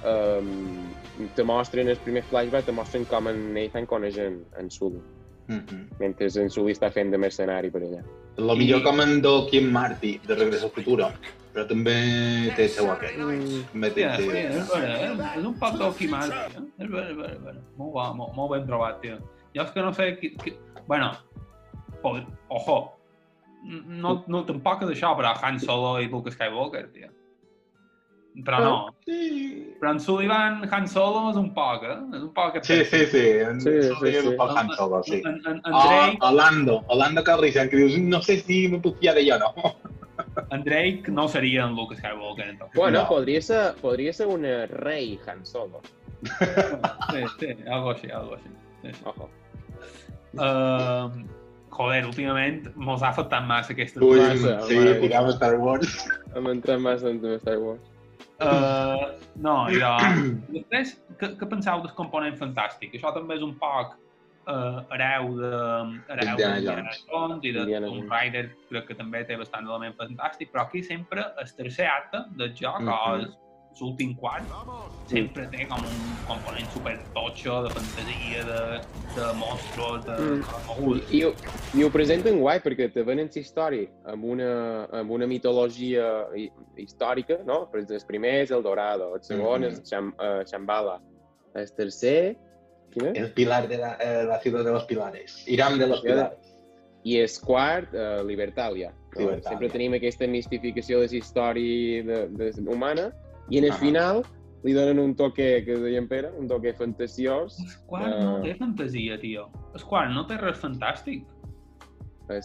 um, 0.04 0.90
te 1.36 1.44
mostren 1.44 1.90
el 1.90 1.98
primer 1.98 2.24
flashback, 2.30 2.66
te 2.66 2.72
mostren 2.76 3.06
com 3.06 3.28
en 3.30 3.54
Nathan 3.54 3.86
coneix 3.86 4.18
en, 4.18 4.44
en 4.60 4.70
Sully, 4.72 5.02
Mhm. 5.48 5.90
mentre 6.00 6.28
en 6.42 6.50
Sully 6.50 6.74
està 6.74 6.90
fent 6.92 7.12
de 7.12 7.18
mercenari 7.18 7.70
per 7.70 7.82
allà. 7.82 8.04
Lo 8.38 8.56
millor 8.58 8.82
com 8.86 9.02
en 9.04 9.20
Doc 9.22 9.54
i 9.54 9.60
en 9.62 9.72
Marty 9.74 10.16
de 10.26 10.36
Regreso 10.36 10.70
al 10.70 10.74
Futuro, 10.74 11.10
però 11.54 11.68
també 11.70 11.98
té 12.58 12.66
seu 12.72 12.90
aquell. 12.90 13.20
Mm. 13.22 13.62
També 13.74 13.92
té, 13.94 14.08
sí, 14.18 14.30
té... 14.32 14.42
és 14.50 14.72
vera, 14.72 14.96
eh? 14.96 15.12
és 15.38 15.46
un 15.46 15.54
poc 15.62 15.78
d'Okimal, 15.78 16.34
tio. 16.34 16.64
És 16.82 16.90
vera, 16.90 17.06
és 17.12 17.20
vera, 17.20 17.36
és 17.36 17.44
vera. 17.46 17.62
Molt, 17.78 17.92
bo, 17.94 18.08
molt, 18.18 18.34
molt 18.40 18.56
ben 18.56 18.66
trobat, 18.70 18.98
tio. 19.04 19.20
Jo 19.54 19.68
és 19.68 19.74
que 19.76 19.86
no 19.86 19.94
sé... 19.94 20.10
Qui, 20.18 20.34
qui... 20.42 20.56
Bueno, 20.88 21.12
ojo, 22.50 22.78
no, 23.64 24.16
no 24.28 24.42
tampoc 24.48 24.88
és 24.88 24.96
això, 24.96 25.14
però 25.20 25.36
Han 25.46 25.62
Solo 25.62 26.00
i 26.02 26.10
Luke 26.10 26.34
Skywalker, 26.34 26.88
tio. 26.96 27.14
Però 28.44 28.60
no. 28.64 28.76
Sí, 29.06 29.76
Però 29.80 29.92
en 29.92 30.00
Sullivan, 30.00 30.64
Han 30.72 30.88
Solo 30.88 31.30
és 31.30 31.36
un 31.38 31.52
poc, 31.54 31.84
eh? 31.86 31.98
És 32.18 32.22
un 32.24 32.32
poc... 32.34 32.56
sí, 32.66 32.80
sí. 32.90 33.06
sí. 33.12 33.24
En, 33.46 33.60
Sí, 33.62 33.74
sí, 33.84 33.92
sí, 34.02 34.12
sí. 34.16 34.28
Un 34.32 34.38
poc 34.40 34.56
Han 34.58 34.72
Solo, 34.78 35.04
sí. 35.04 35.20
En, 35.24 35.36
en, 35.46 35.58
en, 35.60 35.62
Ah, 35.70 35.84
Drake, 35.86 36.18
a 36.22 36.32
Lando, 36.32 36.80
a 36.90 36.96
Lando 36.96 37.24
Calrissian, 37.24 37.70
que 37.70 37.78
dius, 37.78 37.98
no 38.00 38.22
sé 38.22 38.40
si 38.42 38.68
me 38.70 38.80
puc 38.80 38.98
fiar 39.00 39.14
d'allò, 39.20 39.38
no. 39.44 39.76
en 40.50 40.64
Drake 40.64 41.12
no 41.12 41.28
seria 41.28 41.66
en 41.68 41.76
Luke 41.76 41.96
Skywalker, 41.96 42.48
en 42.50 42.58
tot. 42.58 42.74
Bueno, 42.76 43.04
No. 43.04 43.08
podria 43.10 43.42
ser, 43.42 43.76
podria 43.82 44.14
ser 44.14 44.28
una 44.28 44.66
rei 44.66 45.20
Han 45.28 45.46
Solo. 45.46 45.82
Sí, 46.24 47.24
sí, 47.40 47.54
algo 47.70 47.92
així, 47.94 48.10
algo 48.10 48.36
així. 48.40 48.50
Sí, 48.82 48.94
sí. 48.94 49.02
Ojo. 49.06 49.30
Uh, 50.34 51.10
joder, 51.70 52.06
últimament 52.10 52.72
mos 52.76 53.04
ha 53.04 53.10
afectat 53.14 53.46
massa 53.46 53.74
aquesta... 53.74 54.02
Ui, 54.02 54.18
Massa, 54.20 54.60
sí, 54.68 54.78
mare. 54.80 54.96
tirava 55.02 55.34
Star 55.36 55.56
Wars. 55.62 55.98
Hem 56.34 56.48
entrat 56.50 56.82
massa 56.82 57.12
en 57.14 57.20
Star 57.38 57.60
Wars. 57.62 57.82
Uh, 58.42 59.14
no, 59.36 59.68
jo... 59.82 59.92
Després, 60.54 60.96
què, 61.20 61.34
què 61.40 61.50
penseu 61.50 61.84
del 61.84 61.94
component 61.98 62.36
fantàstic? 62.40 62.96
Això 62.98 63.14
també 63.16 63.38
és 63.38 63.44
un 63.46 63.54
poc 63.62 63.94
uh, 64.48 64.82
hereu 64.96 65.30
de 65.38 65.52
hereu 66.16 66.34
Indiana 66.34 66.56
d'Indiana 66.58 66.96
Jones 67.12 67.46
i 67.46 67.54
de 67.54 67.62
Indiana 67.68 67.88
Tomb 67.88 68.00
Jones. 68.02 68.10
Raider, 68.12 68.44
crec 68.72 68.90
que 68.90 68.98
també 69.00 69.24
té 69.30 69.38
bastant 69.40 69.70
element 69.70 69.96
fantàstic, 70.02 70.52
però 70.52 70.66
aquí 70.66 70.84
sempre 70.84 71.28
el 71.40 71.54
tercer 71.62 71.88
acte 71.94 72.26
del 72.42 72.54
joc, 72.58 72.82
Mhm. 72.82 72.90
o 72.90 73.16
el- 73.16 73.32
l'últim 73.82 74.14
quart, 74.16 74.46
sempre 75.10 75.48
té 75.52 75.66
com 75.70 75.82
un 75.84 76.04
component 76.28 76.68
super 76.74 76.94
totxo 77.16 77.64
de 77.66 77.72
fantasia, 77.74 78.44
de, 78.48 78.60
de 79.16 79.28
monstruos, 79.40 80.06
de... 80.06 80.18
Mm. 80.20 81.02
I, 81.12 81.24
ho- 81.26 81.34
I 81.78 81.84
ho 81.84 81.90
presenten 81.94 82.40
guai 82.40 82.60
perquè 82.64 82.88
te 82.94 83.04
venen 83.04 83.30
la 83.34 83.42
història 83.42 83.90
amb 84.14 84.24
una, 84.36 84.52
amb 84.92 85.12
una 85.12 85.28
mitologia 85.28 86.28
hi- 86.36 86.52
històrica, 86.78 87.40
no? 87.46 87.64
Per 87.72 87.82
exemple, 87.82 88.02
el 88.04 88.08
primer 88.08 88.34
és 88.44 88.52
el 88.52 88.64
Dorado, 88.64 89.14
el 89.16 89.24
segon 89.24 89.62
Mhm. 89.62 89.72
és 89.72 89.84
Cham, 89.90 90.14
uh, 90.20 90.44
Chambala, 90.46 91.00
el 91.56 91.72
tercer... 91.76 92.36
Quin 92.94 93.08
és? 93.10 93.18
El 93.24 93.32
pilar 93.34 93.68
de 93.68 93.78
la, 93.78 93.96
eh, 94.00 94.24
la 94.24 94.40
ciudad 94.40 94.64
de 94.64 94.72
los 94.72 94.86
pilares. 94.86 95.44
Irán 95.48 95.80
de 95.80 95.88
los 95.88 96.02
pilares. 96.02 96.38
I 97.04 97.18
el 97.18 97.30
quart, 97.44 97.92
uh, 97.94 98.24
Libertalia. 98.24 98.92
No? 99.16 99.20
Libertalia. 99.22 99.50
Sempre 99.50 99.70
tenim 99.70 99.94
aquesta 99.98 100.28
mistificació 100.28 101.00
de 101.02 101.08
la 101.10 101.18
història 101.18 102.04
de, 102.04 102.20
de, 102.30 102.52
humana 102.70 103.12
i 103.50 103.58
en 103.58 103.66
el 103.66 103.72
Ah. 103.72 103.76
final 103.76 104.24
li 104.64 104.72
donen 104.74 105.00
un 105.00 105.14
toque, 105.16 105.64
que 105.66 105.76
deia 105.78 105.98
en 106.00 106.08
Pere, 106.08 106.30
un 106.40 106.48
toque 106.48 106.74
fantasiós. 106.74 107.60
El 107.60 107.86
quart 107.88 108.20
no 108.20 108.38
Eh. 108.38 108.42
té 108.44 108.56
fantasia, 108.56 109.20
tio. 109.20 109.50
El 109.76 109.84
quart 109.84 110.10
no 110.12 110.26
té 110.26 110.38
res 110.38 110.62
fantàstic. 110.62 111.26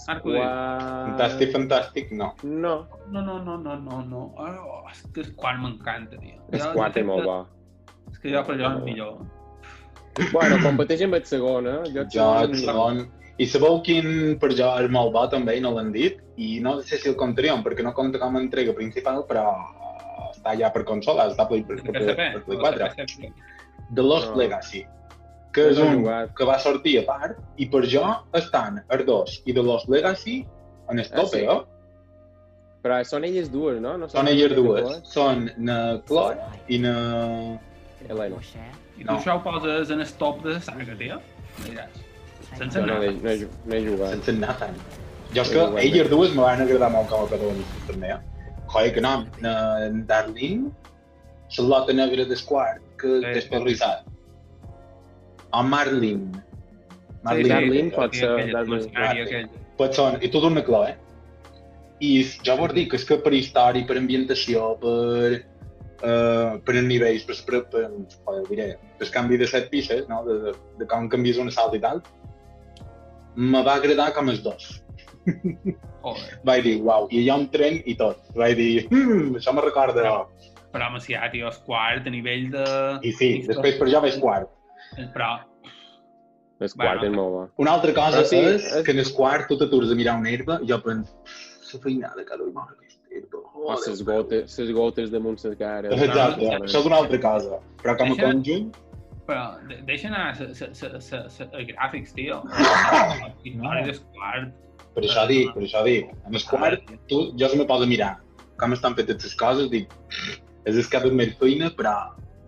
Arco 0.09 0.33
de- 0.33 0.39
quart... 0.39 1.07
Fantàstic, 1.09 1.53
fantàstic, 1.55 2.11
no. 2.11 2.35
No, 2.43 2.89
No, 3.11 3.23
no, 3.23 3.39
no, 3.45 3.57
no, 3.57 3.77
no, 3.77 4.03
no. 4.03 4.35
Oh, 4.37 4.83
és 4.91 5.03
que 5.15 5.21
el 5.21 5.35
quart 5.37 5.61
m'encanta, 5.61 6.19
tio. 6.19 6.43
el 6.51 6.73
quart 6.75 6.97
és 6.97 7.07
molt 7.07 7.25
bo. 7.25 7.47
És 8.11 8.19
que 8.19 8.31
jo 8.33 8.43
per 8.45 8.57
jo 8.59 8.67
és 8.77 8.83
millor. 8.85 9.19
Bueno, 10.33 10.57
competeix 10.65 11.03
amb 11.05 11.15
el 11.15 11.25
segon, 11.25 11.67
eh? 11.69 11.79
Jo, 11.95 12.05
Jo, 12.11 12.41
el 12.43 12.55
segon... 12.57 13.05
I 13.39 13.47
sabeu 13.47 13.81
quin 13.87 14.37
per 14.41 14.49
jo 14.51 14.67
és 14.83 14.91
molt 14.91 15.13
bo 15.15 15.29
també, 15.31 15.57
i 15.57 15.61
no 15.61 15.71
l'han 15.71 15.93
dit, 15.93 16.17
i 16.37 16.59
no 16.61 16.81
sé 16.83 16.97
si 16.99 17.09
el 17.09 17.15
comptaríem, 17.15 17.63
perquè 17.63 17.85
no 17.85 17.93
compta 17.95 18.19
com 18.19 18.35
a 18.35 18.41
entrega 18.41 18.73
principal, 18.75 19.23
però 19.29 19.45
està 20.39 20.55
ja 20.59 20.71
per 20.73 20.85
consola, 20.89 21.27
està 21.33 21.45
per, 21.51 21.59
per, 21.67 21.81
per, 21.83 21.93
per, 21.93 22.15
per 22.17 22.43
Play 22.47 22.59
4. 22.63 22.89
PSP. 23.03 23.33
The 23.95 24.03
Lost 24.05 24.31
No. 24.31 24.37
Legacy, 24.41 24.85
que 25.53 25.69
és 25.73 25.79
No 25.79 25.87
un 25.91 26.05
que 26.37 26.45
va 26.49 26.59
sortir 26.61 26.99
a 27.01 27.05
part, 27.09 27.39
i 27.57 27.67
per 27.73 27.83
jo 27.89 28.05
estan 28.37 28.83
els 28.89 29.05
dos 29.09 29.39
i 29.47 29.53
The 29.57 29.63
Lost 29.65 29.89
Legacy 29.89 30.39
en 30.91 30.99
el 31.01 31.07
Ah, 31.13 31.17
tope, 31.23 31.39
sí? 31.41 31.45
eh? 31.45 31.61
Però 32.83 32.99
són 33.05 33.25
elles 33.27 33.49
dues, 33.51 33.81
no? 33.83 33.97
no 33.99 34.07
Són 34.09 34.29
elles 34.31 34.53
dues. 34.55 35.01
Són 35.11 35.49
na 35.59 35.99
Chloe 36.07 36.37
i 36.69 36.79
na... 36.79 36.93
Helena. 38.09 38.39
I 38.99 39.03
tu 39.03 39.09
No. 39.09 39.17
això 39.19 39.35
ho 39.37 39.43
poses 39.43 39.91
en 39.91 40.01
el 40.01 40.13
top 40.21 40.45
de 40.45 40.53
la 40.55 40.61
saga, 40.63 40.95
tio? 40.99 41.19
Sense 42.57 42.81
no 42.81 42.99
l'he 43.01 43.11
no 43.19 43.29
he, 43.31 43.37
ju- 43.43 43.51
no 43.67 43.75
he 43.75 43.81
jugat. 43.85 44.15
sense 44.15 44.33
Nathan. 44.39 44.75
Jo 45.35 45.43
és 45.43 45.51
No 45.53 45.67
que 45.75 45.83
elles 45.83 46.09
dues 46.11 46.33
me 46.35 46.43
van 46.47 46.63
agradar 46.63 46.89
molt 46.95 47.09
com 47.11 47.25
a 47.25 47.29
protagonistes 47.29 47.87
també, 47.91 48.13
eh? 48.15 48.19
Na, 49.41 49.87
en 49.87 50.07
Darlene, 50.07 50.71
Charlotte 51.49 51.95
Negra 51.95 52.25
d'Esquart, 52.25 52.83
que 53.01 53.21
Sí. 53.41 53.49
el 53.57 53.65
rissat. 53.65 54.05
O 55.53 55.63
Marlene. 55.63 56.43
Sí, 57.29 57.49
Darlene 57.49 57.89
eh, 57.89 57.95
pot 57.95 58.15
ser, 58.15 58.53
Darlene. 58.53 58.91
aquell. 58.95 59.49
pot 59.77 59.95
ser, 59.95 60.19
i 60.23 60.29
tot 60.29 60.45
una 60.45 60.63
Chloe. 60.63 60.97
I 62.01 62.25
jo 62.45 62.57
vos 62.57 62.73
dic 62.75 62.91
que 62.91 62.97
és 62.97 63.05
que 63.05 63.17
per 63.19 63.33
història, 63.35 63.87
per 63.87 63.97
ambientació, 63.97 64.77
per, 64.79 65.45
uh, 66.05 66.59
per 66.63 66.75
nivells, 66.75 67.25
per, 67.25 67.35
per, 67.45 67.65
per, 67.73 68.43
diré, 68.51 68.77
per 68.99 69.09
canvi 69.11 69.37
de 69.37 69.47
set 69.47 69.71
pistes, 69.71 70.07
no? 70.09 70.23
de, 70.27 70.39
de, 70.45 70.53
de 70.79 70.87
com 70.87 71.09
canvies 71.09 71.39
una 71.39 71.51
salt 71.51 71.75
i 71.75 71.81
tal, 71.81 72.03
me 73.35 73.63
va 73.63 73.75
agradar 73.75 74.13
com 74.15 74.29
els 74.29 74.43
dos. 74.43 74.83
Joder. 76.03 76.39
Vaig 76.49 76.63
dir, 76.65 76.77
uau, 76.85 77.09
i 77.11 77.23
hi 77.25 77.29
ha 77.31 77.37
un 77.41 77.49
tren 77.53 77.81
i 77.87 77.95
tot. 77.99 78.21
Vaig 78.39 78.57
dir, 78.59 78.87
hmm, 78.91 79.37
això 79.41 79.55
me 79.57 79.65
recorda... 79.67 80.05
Però 80.73 80.87
home, 80.91 81.01
si 81.01 81.15
ja, 81.15 81.29
tio, 81.33 81.49
és 81.49 81.59
quart 81.65 82.07
a 82.07 82.11
nivell 82.13 82.51
de... 82.53 82.65
I 83.09 83.13
sí, 83.17 83.29
després 83.49 83.79
per 83.81 83.89
jo 83.89 84.01
veig 84.05 84.19
quart. 84.21 84.51
Però, 85.15 85.31
El 86.61 86.73
quart 86.75 86.99
Bueno. 87.01 87.05
és 87.07 87.15
molt 87.15 87.31
bo. 87.35 87.43
Una 87.63 87.73
altra 87.79 87.93
cosa 87.95 88.19
Però 88.21 88.27
sí, 88.29 88.37
és, 88.43 88.65
és- 88.67 88.83
que 88.85 88.91
en 88.93 88.99
el 89.05 89.11
quart 89.15 89.47
tu 89.49 89.57
t'atures 89.61 89.93
a 89.95 89.97
mirar 89.99 90.17
una 90.19 90.31
herba 90.35 90.59
i 90.65 90.67
jo 90.73 90.79
penso, 90.83 91.15
la 91.73 91.81
feinada 91.85 92.25
que 92.27 92.37
doi 92.41 92.51
mare 92.53 92.75
aquesta 92.75 93.15
herba. 93.15 93.43
O 93.55 93.77
les 93.87 94.03
gotes, 94.09 94.59
les 94.59 94.73
gotes 94.75 95.11
damunt 95.15 95.39
la 95.45 95.55
cara. 95.61 95.89
Exacte, 95.95 96.45
No, 96.45 96.59
no, 96.59 96.65
això 96.67 96.83
és 96.83 96.87
una 96.91 96.99
altra 96.99 97.21
cosa. 97.23 97.61
Però 97.83 97.95
com 98.01 98.11
a 98.13 98.17
Deixa- 98.17 98.29
conjunt, 98.33 98.69
però 99.29 99.45
de- 99.71 99.81
deixa 99.89 100.09
anar 100.11 100.25
els 100.41 100.63
gràfics, 101.73 102.13
tio. 102.19 102.43
Història 103.47 103.85
del 103.89 104.01
quart. 104.15 104.53
Per 104.95 105.03
això 105.05 105.27
dic, 105.29 105.53
per 105.55 105.63
això 105.63 105.83
dic. 105.85 106.11
En 106.27 106.35
el 106.35 106.45
quart, 106.51 106.83
tu, 107.09 107.33
jo 107.39 107.49
se 107.49 107.57
me 107.57 107.65
poso 107.65 107.85
a 107.85 107.87
mirar 107.91 108.17
com 108.59 108.73
estan 108.75 108.95
fetes 108.99 109.23
les 109.23 109.35
coses, 109.39 109.69
dic, 109.71 109.93
és 110.67 110.75
el 110.77 110.87
que 110.91 110.97
ha 110.99 111.05
més 111.15 111.37
feina, 111.39 111.69
però 111.71 111.93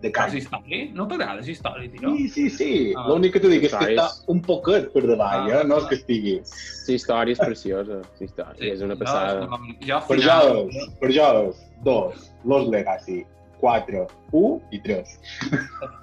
de 0.01 0.09
canya. 0.11 0.33
és 0.35 0.43
història? 0.43 0.89
No 0.97 1.05
t'agrada 1.07 1.35
la 1.39 1.45
història, 1.53 1.89
tio? 1.93 2.09
Sí, 2.17 2.27
sí, 2.27 2.49
sí. 2.49 2.69
Ah. 2.97 3.05
L'únic 3.07 3.33
que 3.33 3.39
t'ho 3.39 3.47
dic 3.51 3.63
és 3.63 3.71
que 3.71 3.85
està 3.93 4.07
és- 4.09 4.23
un 4.27 4.41
poquet 4.41 4.91
per 4.91 5.03
davall, 5.05 5.45
Ah. 5.51 5.61
eh? 5.61 5.63
no 5.63 5.77
és 5.77 5.85
que 5.85 5.95
estigui. 5.95 6.41
La 6.87 6.93
història 6.95 7.31
és 7.31 7.39
preciosa. 7.39 8.01
La 8.19 8.25
història 8.25 8.73
és 8.73 8.81
una 8.81 8.95
passada. 8.97 9.45
Jo 9.85 9.95
al 9.95 10.07
Per 10.07 10.17
jo, 10.17 10.21
final... 10.21 10.67
és, 10.69 10.89
per 10.99 11.11
jo 11.11 11.29
és 11.49 11.61
dos, 11.83 12.31
Los 12.43 12.67
Legacy, 12.67 13.25
quatre, 13.61 14.07
un 14.33 14.59
i 14.71 14.79
tres. 14.81 15.19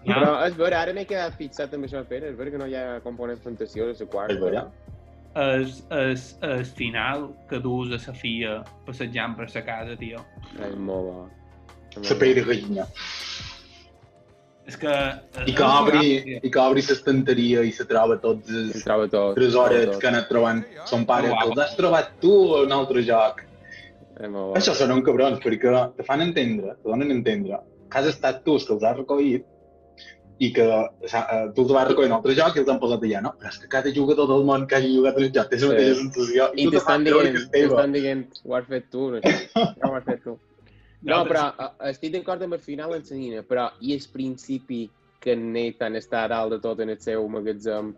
Ja, 0.07 0.14
Però 0.14 0.47
és 0.47 0.54
vera, 0.57 0.80
ara 0.87 0.92
m'he 0.95 1.04
quedat 1.04 1.35
fixat 1.37 1.75
amb 1.75 1.85
això, 1.85 2.04
Pere. 2.07 2.30
És 2.30 2.37
vera 2.38 2.50
que 2.54 2.59
no 2.59 2.66
hi 2.71 2.76
ha 2.78 3.00
component 3.04 3.42
fantasiós 3.42 4.00
a 4.00 4.04
la 4.04 4.11
quarta. 4.11 4.33
És 4.35 4.40
vera. 4.40 4.64
És, 5.37 5.82
és, 5.92 6.25
és 6.42 6.70
final 6.78 7.28
que 7.50 7.61
dus 7.62 7.92
a 7.94 8.00
la 8.06 8.16
filla 8.16 8.54
passejant 8.87 9.37
per 9.38 9.49
la 9.54 9.62
casa, 9.66 9.97
tio. 10.00 10.25
És 10.56 10.75
molt 10.76 11.11
bo. 11.11 11.28
La 11.97 12.02
molt 12.02 12.20
pell 12.20 12.35
de 12.38 12.44
gallina. 12.49 12.87
És 14.68 14.76
que... 14.76 14.94
I 15.49 15.54
que 15.56 15.64
obri, 15.64 16.08
i 16.44 16.50
que 16.52 16.61
obri 16.61 16.82
l'estanteria 16.85 17.62
i 17.64 17.73
se 17.73 17.87
troba 17.88 18.18
tots 18.20 18.52
els 18.52 18.82
troba 18.85 19.08
tot. 19.08 19.35
tresores 19.38 19.85
troba 19.85 19.92
tot. 19.94 20.00
que 20.02 20.08
ha 20.08 20.12
anat 20.12 20.28
trobant 20.28 20.64
son 20.90 21.06
pare, 21.08 21.30
que 21.32 21.47
els 21.49 21.62
has 21.64 21.76
trobat 21.78 22.11
tu 22.20 22.35
a 22.56 22.64
un 22.66 22.75
altre 22.76 23.04
joc. 23.06 23.40
És 24.18 24.28
molt 24.28 24.50
bo. 24.50 24.54
Això 24.61 24.75
són 24.76 24.92
uns 24.92 25.06
cabrons, 25.06 25.40
perquè 25.40 25.73
te 25.97 26.04
fan 26.04 26.25
entendre, 26.26 26.76
te 26.76 26.90
donen 26.90 27.14
a 27.14 27.16
entendre 27.16 27.62
que 27.88 28.00
has 28.00 28.11
estat 28.11 28.42
tu 28.44 28.58
els 28.58 28.66
que 28.68 28.76
els 28.76 28.85
has 28.85 28.99
recollit 28.99 29.47
i 30.38 30.52
que 30.54 30.62
o 30.62 30.83
sigui, 31.02 31.23
eh, 31.35 31.47
tu 31.54 31.64
els 31.64 31.73
vas 31.75 31.88
recollir 31.88 32.09
en 32.09 32.12
un 32.12 32.18
altre 32.21 32.35
joc 32.38 32.57
i 32.57 32.61
els 32.62 32.68
han 32.71 32.78
posat 32.83 33.02
allà, 33.02 33.23
no? 33.25 33.33
Però 33.38 33.50
és 33.50 33.59
que 33.59 33.71
cada 33.73 33.92
jugador 33.95 34.28
del 34.30 34.45
món 34.47 34.66
que 34.71 34.76
hagi 34.78 34.92
jugat 34.97 35.16
en 35.18 35.25
el 35.26 35.33
joc 35.35 35.49
té 35.50 35.57
la 35.57 35.61
Sí. 35.62 35.68
mateixa 35.73 35.95
sensació 36.02 36.50
I 36.54 36.64
tu 36.64 36.71
te 36.71 36.76
t'estan 36.76 37.04
dient, 37.04 37.38
t'estan 37.54 37.92
dient, 37.97 38.26
ho 38.45 38.54
has 38.54 38.68
fet 38.68 38.87
tu, 38.90 39.09
no, 39.11 39.21
no 39.83 39.90
ho 39.90 39.95
has 39.97 40.04
fet 40.04 40.23
tu. 40.23 40.38
No, 41.02 41.25
però 41.26 41.49
eh, 41.59 41.90
estic 41.90 42.12
d'acord 42.12 42.42
amb 42.42 42.54
el 42.54 42.62
final 42.62 42.95
en 42.95 43.02
la 43.11 43.16
nina, 43.16 43.42
però 43.42 43.71
i 43.80 43.95
el 43.95 44.07
principi 44.12 44.88
que 45.21 45.33
en 45.35 45.52
Nathan 45.52 45.99
està 45.99 46.25
a 46.25 46.28
dalt 46.30 46.54
de 46.54 46.61
tot 46.62 46.78
en 46.80 46.90
el 46.95 47.00
seu 47.02 47.26
magatzem 47.28 47.92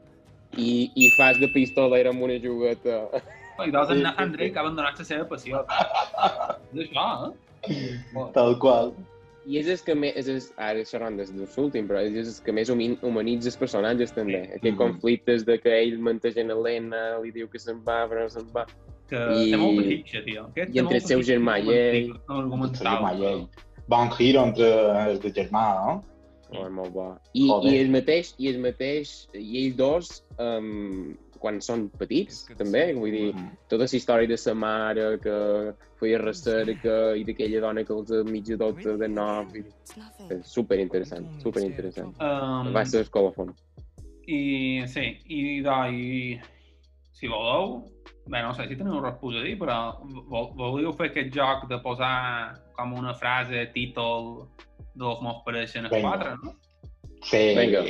i, 0.57 0.91
i 0.97 1.11
fas 1.17 1.39
de 1.39 1.49
pistoler 1.53 2.07
amb 2.09 2.23
una 2.23 2.39
jugueta. 2.41 3.05
I 3.61 3.69
Sí, 3.69 4.01
en 4.01 4.33
Drake 4.33 4.57
ha 4.57 4.61
abandonat 4.63 4.99
la 4.99 5.05
seva 5.05 5.27
passió. 5.29 5.61
És 6.73 6.89
això, 6.89 7.07
eh? 7.29 8.31
Tal 8.33 8.57
qual. 8.59 8.95
I 9.47 9.57
és 9.59 9.69
el 9.73 9.79
que 9.87 9.95
més, 9.97 10.15
és 10.21 10.29
el, 10.29 10.41
ara 10.61 10.85
xerrant 10.85 11.17
des 11.17 11.31
de 11.33 11.47
l'últim, 11.57 11.87
però 11.89 12.03
és 12.05 12.29
el 12.29 12.45
que 12.45 12.53
més 12.53 12.69
humanitza 12.69 13.49
els 13.49 13.57
personatges 13.57 14.13
també. 14.13 14.43
Aquests 14.57 14.77
Mhm. 14.77 14.77
conflictes 14.79 15.45
de 15.47 15.59
que 15.59 15.71
ell 15.83 15.99
mantegent 15.99 16.51
a 16.51 16.55
l'Helena, 16.55 17.19
li 17.23 17.31
diu 17.33 17.49
que 17.49 17.59
se'n 17.59 17.83
va, 17.85 18.07
però 18.09 18.23
no 18.23 18.29
se'n 18.29 18.47
va. 18.55 18.67
que 19.11 19.17
I- 19.17 19.51
té 19.51 19.57
molta 19.57 19.83
fixa, 19.83 20.23
tio. 20.25 20.45
Aquest 20.53 20.73
i 20.73 20.79
entre 20.79 20.95
el 20.97 21.03
seu 21.03 21.19
germà 21.19 21.59
i 21.59 21.69
ell. 21.75 22.13
argumental. 22.29 22.87
Germà 22.87 23.19
i 23.19 23.25
ell. 23.27 23.49
Bon 23.89 24.09
giro 24.17 24.45
entre 24.45 24.69
els 25.11 25.19
de 25.21 25.33
germà, 25.33 25.65
no? 25.85 26.05
Oh, 26.53 26.67
és 26.67 26.71
molt 26.71 26.93
bo. 26.93 27.19
I, 27.35 27.49
Joder. 27.49 27.73
i 27.73 27.79
el 27.79 27.89
mateix, 27.91 28.35
i 28.39 28.47
el 28.49 28.59
mateix, 28.61 29.29
i 29.35 29.67
ells 29.67 29.77
dos, 29.77 30.25
um, 30.39 31.17
quan 31.41 31.61
són 31.65 31.87
petits, 32.01 32.43
també, 32.59 32.85
vull 32.97 33.15
dir, 33.15 33.31
tota 33.73 33.87
la 33.87 33.99
història 33.99 34.31
de 34.31 34.39
sa 34.41 34.55
mare 34.55 35.07
que 35.25 35.37
feia 36.01 36.21
recerca 36.21 36.97
i 37.17 37.25
d'aquella 37.29 37.65
dona 37.65 37.85
que 37.89 37.97
els 37.97 38.13
mig 38.29 38.53
adopta 38.55 38.97
de 39.01 39.09
nou, 39.09 39.49
vull 39.49 39.67
dir, 39.67 39.75
és 40.37 40.55
superinteressant, 40.55 41.29
superinteressant. 41.45 42.15
Um, 42.21 42.73
Va 42.77 42.85
ser 42.89 43.05
el 43.07 43.13
colofon. 43.15 43.55
I 44.31 44.85
sí, 44.87 45.07
i, 45.27 45.41
i 45.65 46.41
si 47.17 47.29
voleu, 47.29 47.81
bé, 48.31 48.43
no 48.45 48.53
sé 48.55 48.69
si 48.69 48.79
teniu 48.79 49.01
res 49.03 49.17
a 49.21 49.45
dir, 49.45 49.57
però 49.61 49.79
vol, 50.31 50.53
volíeu 50.61 50.93
fer 50.97 51.11
aquest 51.11 51.33
joc 51.35 51.67
de 51.73 51.81
posar 51.85 52.17
com 52.77 52.95
una 52.97 53.17
frase, 53.17 53.67
títol 53.75 54.47
dels 54.95 55.23
meus 55.25 55.41
pareixen 55.47 55.89
a 55.89 55.93
quatre, 55.93 56.37
no? 56.45 56.55
Sí. 57.23 57.43
Vinga. 57.57 57.83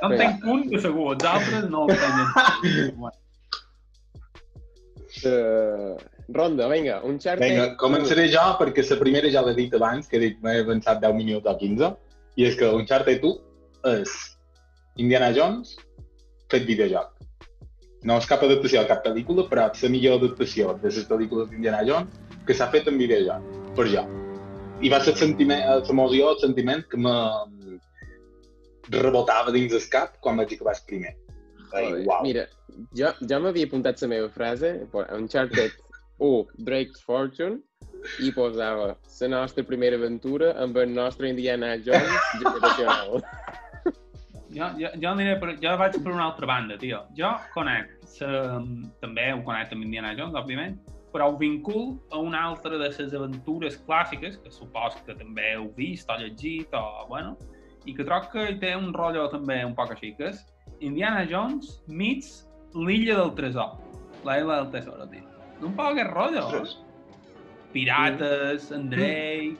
No 0.00 0.08
en 0.08 0.16
tenc 0.20 0.46
un 0.48 0.62
de 0.70 0.80
segur, 0.80 1.10
els 1.14 1.26
altres 1.28 1.66
no 1.72 1.84
els 1.86 2.00
tenen. 2.00 2.28
Uh, 5.20 5.98
ronda, 6.36 6.68
vinga, 6.72 7.00
un 7.04 7.18
xart. 7.20 7.42
Vinga, 7.42 7.74
començaré 7.80 8.28
jo 8.32 8.44
perquè 8.60 8.84
la 8.88 8.98
primera 9.02 9.32
ja 9.32 9.44
l'he 9.44 9.56
dit 9.58 9.74
abans, 9.76 10.08
que 10.08 10.16
he 10.16 10.24
dit 10.28 10.42
m'he 10.44 10.60
avançat 10.64 11.02
10 11.04 11.18
minuts 11.18 11.50
o 11.50 11.56
15, 11.60 11.92
i 12.40 12.48
és 12.48 12.56
que 12.56 12.72
Uncharted 12.80 13.24
1 13.26 13.94
és 14.00 14.16
Indiana 15.00 15.32
Jones 15.36 15.76
fet 16.50 16.64
videojoc. 16.68 17.12
No 18.08 18.16
és 18.16 18.26
cap 18.28 18.42
adaptació 18.46 18.80
a 18.80 18.88
cap 18.88 19.04
pel·lícula, 19.04 19.44
però 19.50 19.68
és 19.68 19.84
la 19.84 19.92
millor 19.92 20.18
adaptació 20.22 20.72
de 20.80 20.88
les 20.88 21.04
pel·lícules 21.08 21.50
d'Indiana 21.50 21.84
Jones 21.84 22.40
que 22.48 22.56
s'ha 22.56 22.70
fet 22.72 22.88
en 22.88 22.96
videojoc, 23.00 23.44
per 23.76 23.90
jo. 23.92 24.06
I 24.80 24.88
va 24.88 25.02
ser 25.04 25.12
el 25.12 25.20
sentiment, 25.20 25.60
l'emoció, 25.84 26.30
el 26.32 26.40
sentiment 26.40 26.86
que 26.88 26.96
me 26.96 27.12
rebotava 28.92 29.52
dins 29.54 29.74
el 29.76 29.86
cap 29.92 30.16
quan 30.24 30.40
vaig 30.40 30.54
acabar 30.56 30.74
el 30.76 30.86
primer. 30.88 31.14
Ai, 31.76 31.90
uau. 32.02 32.22
Mira, 32.26 32.46
jo, 32.98 33.12
jo 33.20 33.40
m'havia 33.42 33.68
apuntat 33.68 34.02
la 34.02 34.10
meva 34.10 34.30
frase, 34.34 34.72
Uncharted 35.16 35.76
1, 36.18 36.64
Drake's 36.66 37.02
Fortune, 37.06 37.60
i 38.24 38.30
posava 38.32 38.94
la 38.94 39.28
nostra 39.28 39.64
primera 39.66 39.96
aventura 39.96 40.54
amb 40.62 40.76
el 40.80 40.92
nostre 40.92 41.28
Indiana 41.30 41.76
Jones 41.84 42.30
generacional. 42.40 43.20
jo, 44.56 44.70
jo, 44.80 44.88
jo, 44.96 45.10
aniré 45.12 45.36
per, 45.40 45.54
jo 45.62 45.74
vaig 45.80 45.98
per 46.00 46.14
una 46.14 46.30
altra 46.30 46.48
banda, 46.48 46.78
tio. 46.80 47.04
Jo 47.18 47.34
conec, 47.54 47.92
sa, 48.08 48.58
també 49.04 49.30
ho 49.34 49.44
conec 49.46 49.74
amb 49.76 49.86
Indiana 49.86 50.14
Jones, 50.18 50.38
òbviament, 50.40 50.80
però 51.12 51.30
ho 51.30 51.38
vincul 51.38 51.94
a 52.14 52.20
una 52.22 52.42
altra 52.50 52.78
de 52.78 52.88
les 52.88 53.14
aventures 53.14 53.78
clàssiques, 53.86 54.38
que 54.42 54.52
supos 54.54 54.98
que 55.06 55.16
també 55.18 55.54
heu 55.54 55.70
vist 55.76 56.10
o 56.10 56.18
llegit, 56.20 56.72
o, 56.74 57.06
bueno, 57.10 57.36
i 57.90 57.94
que 57.98 58.06
troc 58.06 58.30
que 58.32 58.46
té 58.62 58.72
un 58.78 58.92
rotllo 58.96 59.26
també 59.32 59.60
un 59.66 59.74
poc 59.78 59.92
així, 59.96 60.12
que 60.18 60.30
és 60.30 60.44
Indiana 60.80 61.26
Jones 61.28 61.80
meets 61.88 62.46
l'illa 62.74 63.18
del 63.18 63.34
tresor. 63.38 63.74
La 64.24 64.38
isla 64.38 64.60
del 64.62 64.70
tesoro, 64.78 65.08
tio. 65.10 65.26
Un 65.64 65.74
poc 65.76 65.92
aquest 65.94 66.14
rotllo, 66.14 66.38
eh? 66.44 66.46
Ostres. 66.46 66.78
Pirates, 67.72 68.70
en 68.72 68.88
Drake, 68.90 69.56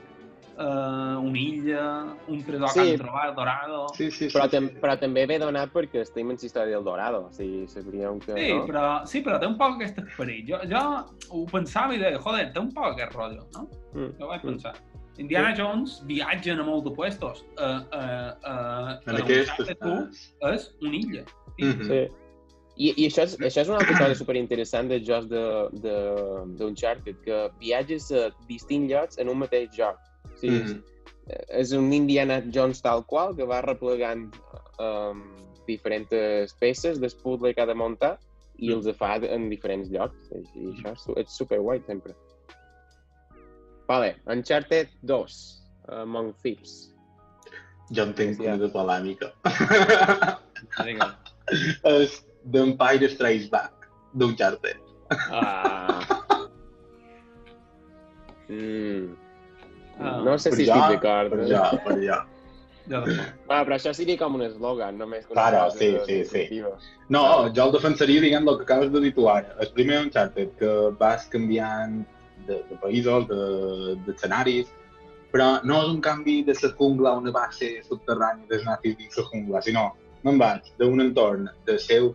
eh, 0.59 1.17
una 1.23 1.39
illa, 1.39 1.85
un 2.29 2.43
tresor 2.45 2.69
Sí. 2.69 2.81
que 2.81 2.91
han 2.93 2.99
trobat, 2.99 3.35
Dorado... 3.37 3.87
Sí, 3.95 4.11
sí, 4.11 4.29
sí. 4.29 4.37
Però, 4.37 4.45
sí, 4.45 4.51
tam 4.57 4.69
sí. 4.69 4.75
però 4.83 4.97
també 5.01 5.27
ve 5.31 5.39
donat 5.39 5.73
perquè 5.73 6.03
estem 6.03 6.31
en 6.31 6.37
la 6.41 6.47
història 6.49 6.77
del 6.77 6.85
Dorado, 6.85 7.27
o 7.29 7.33
sigui, 7.33 7.67
sabríem 7.69 8.19
que... 8.21 8.35
Sí, 8.35 8.53
no? 8.53 8.67
però, 8.67 9.07
sí, 9.07 9.23
però 9.23 9.39
té 9.41 9.47
un 9.47 9.57
poc 9.61 9.77
aquest 9.79 9.99
esperit. 10.03 10.49
Jo, 10.51 10.61
jo 10.69 10.83
ho 11.31 11.45
pensava 11.53 11.95
i 11.95 11.99
deia, 12.03 12.19
joder, 12.19 12.51
té 12.53 12.61
un 12.61 12.73
poc 12.75 12.93
aquest 12.93 13.15
rotllo, 13.15 13.47
no? 13.55 13.69
Mm. 13.95 14.11
Jo 14.19 14.27
ho 14.27 14.33
vaig 14.35 14.45
Mm. 14.45 14.57
Indiana 15.21 15.53
Jones 15.57 15.99
viatgen 16.09 16.61
a 16.61 16.65
molts 16.65 16.87
de 16.89 16.95
puestos. 16.97 17.45
Uh, 17.59 17.83
uh, 17.93 18.31
uh, 18.41 18.95
En 19.11 19.19
aquest... 19.21 19.53
tu 19.83 19.95
és 20.49 20.71
una 20.81 20.97
illa. 20.97 21.25
I, 21.59 21.65
Mhm. 21.65 21.89
Sí. 21.91 22.01
I, 22.81 22.93
I 22.97 23.07
això 23.11 23.27
és, 23.27 23.35
això 23.45 23.61
és 23.61 23.69
una 23.69 23.77
altra 23.83 23.99
cosa 23.99 24.15
superinteressant 24.17 24.89
dels 24.89 25.05
jocs 25.05 25.27
de- 25.29 25.69
de- 25.83 26.45
d'Uncharted, 26.57 27.19
que 27.27 27.41
viatges 27.61 28.07
a 28.17 28.31
distints 28.49 28.89
llocs 28.91 29.19
en 29.21 29.29
un 29.29 29.37
mateix 29.43 29.69
joc. 29.77 29.99
O 30.25 30.37
sigui, 30.41 30.63
Mhm. 30.63 30.83
és 31.61 31.73
un 31.77 31.93
Indiana 31.93 32.41
Jones 32.55 32.81
tal 32.81 33.05
qual, 33.07 33.37
que 33.37 33.45
va 33.45 33.61
replegant 33.61 34.33
um, 34.81 35.21
diferents 35.67 36.55
peces 36.59 36.99
del 36.99 37.13
puzzle 37.23 37.53
que 37.55 37.61
ha 37.61 37.67
de 37.67 37.75
muntar 37.75 38.19
i 38.57 38.73
els 38.73 38.89
fa 38.97 39.17
en 39.17 39.51
diferents 39.51 39.91
llocs. 39.91 40.31
I 40.57 40.73
això 40.73 40.93
és, 40.93 41.05
és 41.27 41.37
super 41.37 41.59
guai, 41.61 41.83
sempre. 41.87 42.15
Vale, 43.91 44.15
Uncharted 44.31 44.89
2, 45.03 45.37
Among 45.89 46.33
Thieves. 46.43 46.95
Jo 47.91 48.05
en 48.07 48.13
tinc 48.15 48.37
Sí, 48.37 48.45
una 48.45 48.53
ja. 48.55 48.59
de 48.63 48.69
polèmica. 48.71 49.33
Digue'm. 50.87 51.15
és 51.91 52.13
d'Empire 52.55 53.09
Strikes 53.11 53.49
Back, 53.51 53.89
d'Uncharted. 54.15 54.79
Ah. 55.35 55.99
Mm. 58.47 59.11
Ah, 59.99 60.21
no 60.23 60.37
sé 60.39 60.51
Per 60.51 60.61
si 60.61 60.69
ja, 60.69 60.77
estic 60.79 61.03
d'acord. 61.03 61.35
Per 61.35 61.41
eh? 61.41 61.49
ja, 61.51 61.65
per 61.89 61.99
ja. 62.05 62.21
Tampoc. 62.91 63.19
Ah, 63.51 63.61
però 63.67 63.75
això 63.77 63.91
seria 63.95 64.19
com 64.23 64.39
un 64.39 64.47
eslògan, 64.47 65.03
només. 65.03 65.27
Claro, 65.35 65.67
sí, 65.75 65.91
sí, 66.07 66.07
sí. 66.07 66.23
definitiva. 66.23 66.73
No, 67.11 67.25
jo 67.51 67.67
el 67.67 67.75
defensaria 67.75 68.23
dient 68.23 68.47
el 68.47 68.63
que 68.63 68.67
acabes 68.71 68.95
de 68.95 69.03
dir 69.03 69.13
tu 69.19 69.27
ara. 69.31 69.59
El 69.59 69.75
primer 69.75 70.01
Uncharted, 70.07 70.55
que 70.63 70.73
vas 71.03 71.27
canviant 71.35 72.01
de, 72.47 72.61
de 72.71 72.77
països, 72.83 73.27
de- 73.29 73.97
d'escenaris, 74.07 74.69
però 75.33 75.61
no 75.65 75.83
és 75.85 75.89
un 75.95 76.01
canvi 76.03 76.43
de 76.45 76.55
la 76.63 76.71
jungla 76.79 77.11
a 77.13 77.19
una 77.21 77.31
base 77.31 77.69
subterrània 77.89 78.47
dels 78.51 78.65
nazis 78.67 78.97
dins 78.99 79.17
la 79.19 79.25
jungla, 79.33 79.63
sinó 79.63 79.85
me'n 80.25 80.39
vaig 80.39 80.63
d'un 80.79 81.01
entorn 81.01 81.47
de 81.67 81.79
seu 81.79 82.11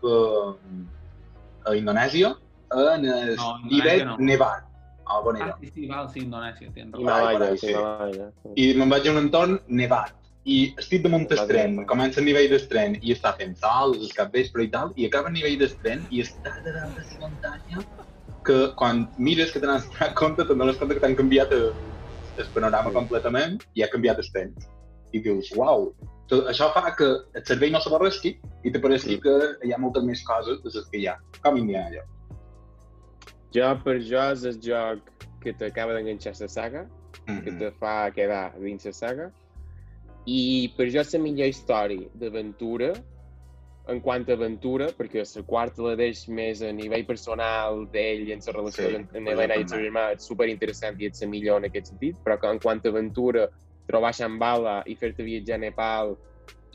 a 1.66 1.74
Indonèsia 1.76 2.36
en 2.72 3.06
el 3.06 3.36
No, 3.36 3.56
Tibet 3.70 4.06
no. 4.06 4.18
nevat. 4.20 4.64
A 5.08 5.20
on 5.22 5.36
Ah, 5.38 5.46
era? 5.46 5.58
sí, 5.62 5.70
sí, 5.74 5.88
val, 5.88 6.10
sí, 6.10 6.20
Indonèsia, 6.22 6.72
tens 6.74 6.92
raó. 6.92 7.02
Himalaya, 7.02 7.58
sí. 7.58 7.68
Himalaya. 7.70 8.32
I 8.56 8.74
me'n 8.74 8.90
vaig 8.90 9.08
a 9.08 9.12
un 9.12 9.18
entorn 9.22 9.60
nevat. 9.68 10.14
I 10.46 10.76
estic 10.78 11.02
damunt 11.04 11.28
del 11.30 11.42
tren, 11.48 11.86
comença 11.86 12.20
a 12.22 12.24
nivell 12.24 12.50
del 12.50 12.68
tren 12.70 12.98
i 13.02 13.14
està 13.14 13.32
fent 13.38 13.56
sol, 13.58 13.96
és 14.02 14.14
cap 14.14 14.32
vespre 14.34 14.64
i 14.66 14.70
tal, 14.70 14.92
i 14.96 15.06
acaba 15.06 15.30
a 15.30 15.32
nivell 15.32 15.58
del 15.60 15.74
tren 15.82 16.06
i 16.10 16.22
està 16.22 16.54
de 16.66 16.72
dalt 16.74 16.94
de 16.98 17.02
la 17.02 17.30
muntanya 17.30 17.86
que 18.46 18.58
quan 18.80 19.08
mires 19.18 19.52
que 19.52 19.60
te 19.60 19.68
n'has 19.68 19.88
donat 19.90 20.14
compte, 20.16 20.46
te'n 20.46 20.58
dones 20.62 20.78
compte 20.78 20.96
que 20.96 21.02
t'han 21.04 21.16
canviat 21.18 21.52
el, 21.56 21.72
el 22.38 22.50
panorama 22.54 22.92
Sí. 22.92 22.96
completament 23.00 23.62
i 23.76 23.84
ha 23.84 23.90
canviat 23.92 24.20
el 24.22 24.30
temps. 24.34 24.68
I 25.14 25.22
dius, 25.24 25.52
uau, 25.56 25.94
tot 26.28 26.48
això 26.52 26.72
fa 26.74 26.92
que 26.98 27.06
el 27.38 27.46
cervell 27.46 27.72
no 27.72 27.80
s'avorresqui 27.82 28.36
i 28.64 28.72
te 28.72 28.80
pareixi 28.84 29.16
Sí. 29.16 29.22
que 29.22 29.36
hi 29.64 29.72
ha 29.74 29.78
moltes 29.82 30.04
més 30.04 30.24
coses 30.28 30.62
de 30.64 30.70
les 30.74 30.90
que 30.92 30.98
hi 31.00 31.08
ha, 31.08 31.16
com 31.44 31.58
Indiana 31.58 31.90
Jones. 31.94 32.12
Jo, 33.56 33.70
per 33.84 34.00
jo, 34.04 34.22
és 34.34 34.44
el 34.44 34.60
joc 34.62 35.00
que 35.42 35.54
t'acaba 35.54 35.94
d'enganxar 35.96 36.34
la 36.42 36.48
saga, 36.48 36.86
que 37.26 37.52
Mhm. 37.52 37.60
te 37.60 37.72
fa 37.80 38.12
quedar 38.12 38.54
dins 38.60 38.86
la 38.86 38.92
saga, 38.92 39.32
i 40.26 40.74
per 40.76 40.90
jo 40.90 41.00
és 41.02 41.14
la 41.14 41.20
millor 41.20 41.48
història 41.48 42.10
d'aventura, 42.16 42.94
en 43.88 44.00
quant 44.02 44.24
a 44.28 44.34
aventura, 44.34 44.88
perquè 44.98 45.24
la 45.24 45.44
quarta 45.46 45.84
la 45.86 45.96
deix 46.00 46.26
més 46.28 46.62
a 46.66 46.72
nivell 46.74 47.06
personal 47.06 47.86
d'ell 47.94 48.32
en 48.34 48.42
la 48.46 48.54
relació 48.56 48.88
Sí, 48.88 48.96
amb 48.98 49.18
en 49.20 49.28
Helena 49.30 49.58
jo 49.58 49.62
i 49.62 49.66
el 49.66 49.70
seu 49.70 49.84
germà 49.84 50.06
és 50.16 50.30
superinteressant 50.30 51.02
i 51.02 51.10
és 51.10 51.22
la 51.22 51.30
millor 51.30 51.62
en 51.62 51.70
aquest 51.70 51.92
sentit, 51.92 52.18
però 52.26 52.40
que 52.42 52.50
en 52.50 52.62
quant 52.64 52.82
a 52.82 52.94
aventura, 52.94 53.50
trobar 53.86 54.14
Shambhala 54.18 54.80
i 54.90 54.96
fer-te 54.98 55.26
viatjar 55.26 55.60
a 55.60 55.64
Nepal 55.66 56.16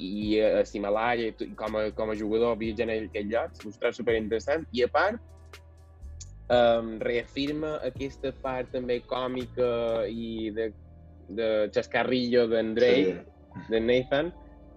i 0.00 0.38
a 0.40 0.62
Himalaya, 0.72 1.32
i 1.32 1.50
com 1.58 1.76
a, 1.76 1.88
com 1.96 2.12
a 2.12 2.16
jugador 2.16 2.54
viatjant 2.60 2.92
a 2.92 3.00
aquells 3.02 3.32
llocs, 3.34 3.64
mostrar 3.66 3.92
superinteressant, 3.96 4.64
i 4.72 4.84
a 4.86 4.88
part, 4.88 5.18
um, 6.50 6.94
reafirma 7.02 7.76
aquesta 7.90 8.32
part 8.42 8.70
també 8.72 9.00
còmica 9.10 10.06
i 10.08 10.52
de, 10.56 10.70
de 11.28 11.50
xascarrillo 11.74 12.46
d'Andrei, 12.50 13.10
de 13.68 13.82
Nathan, 13.82 14.30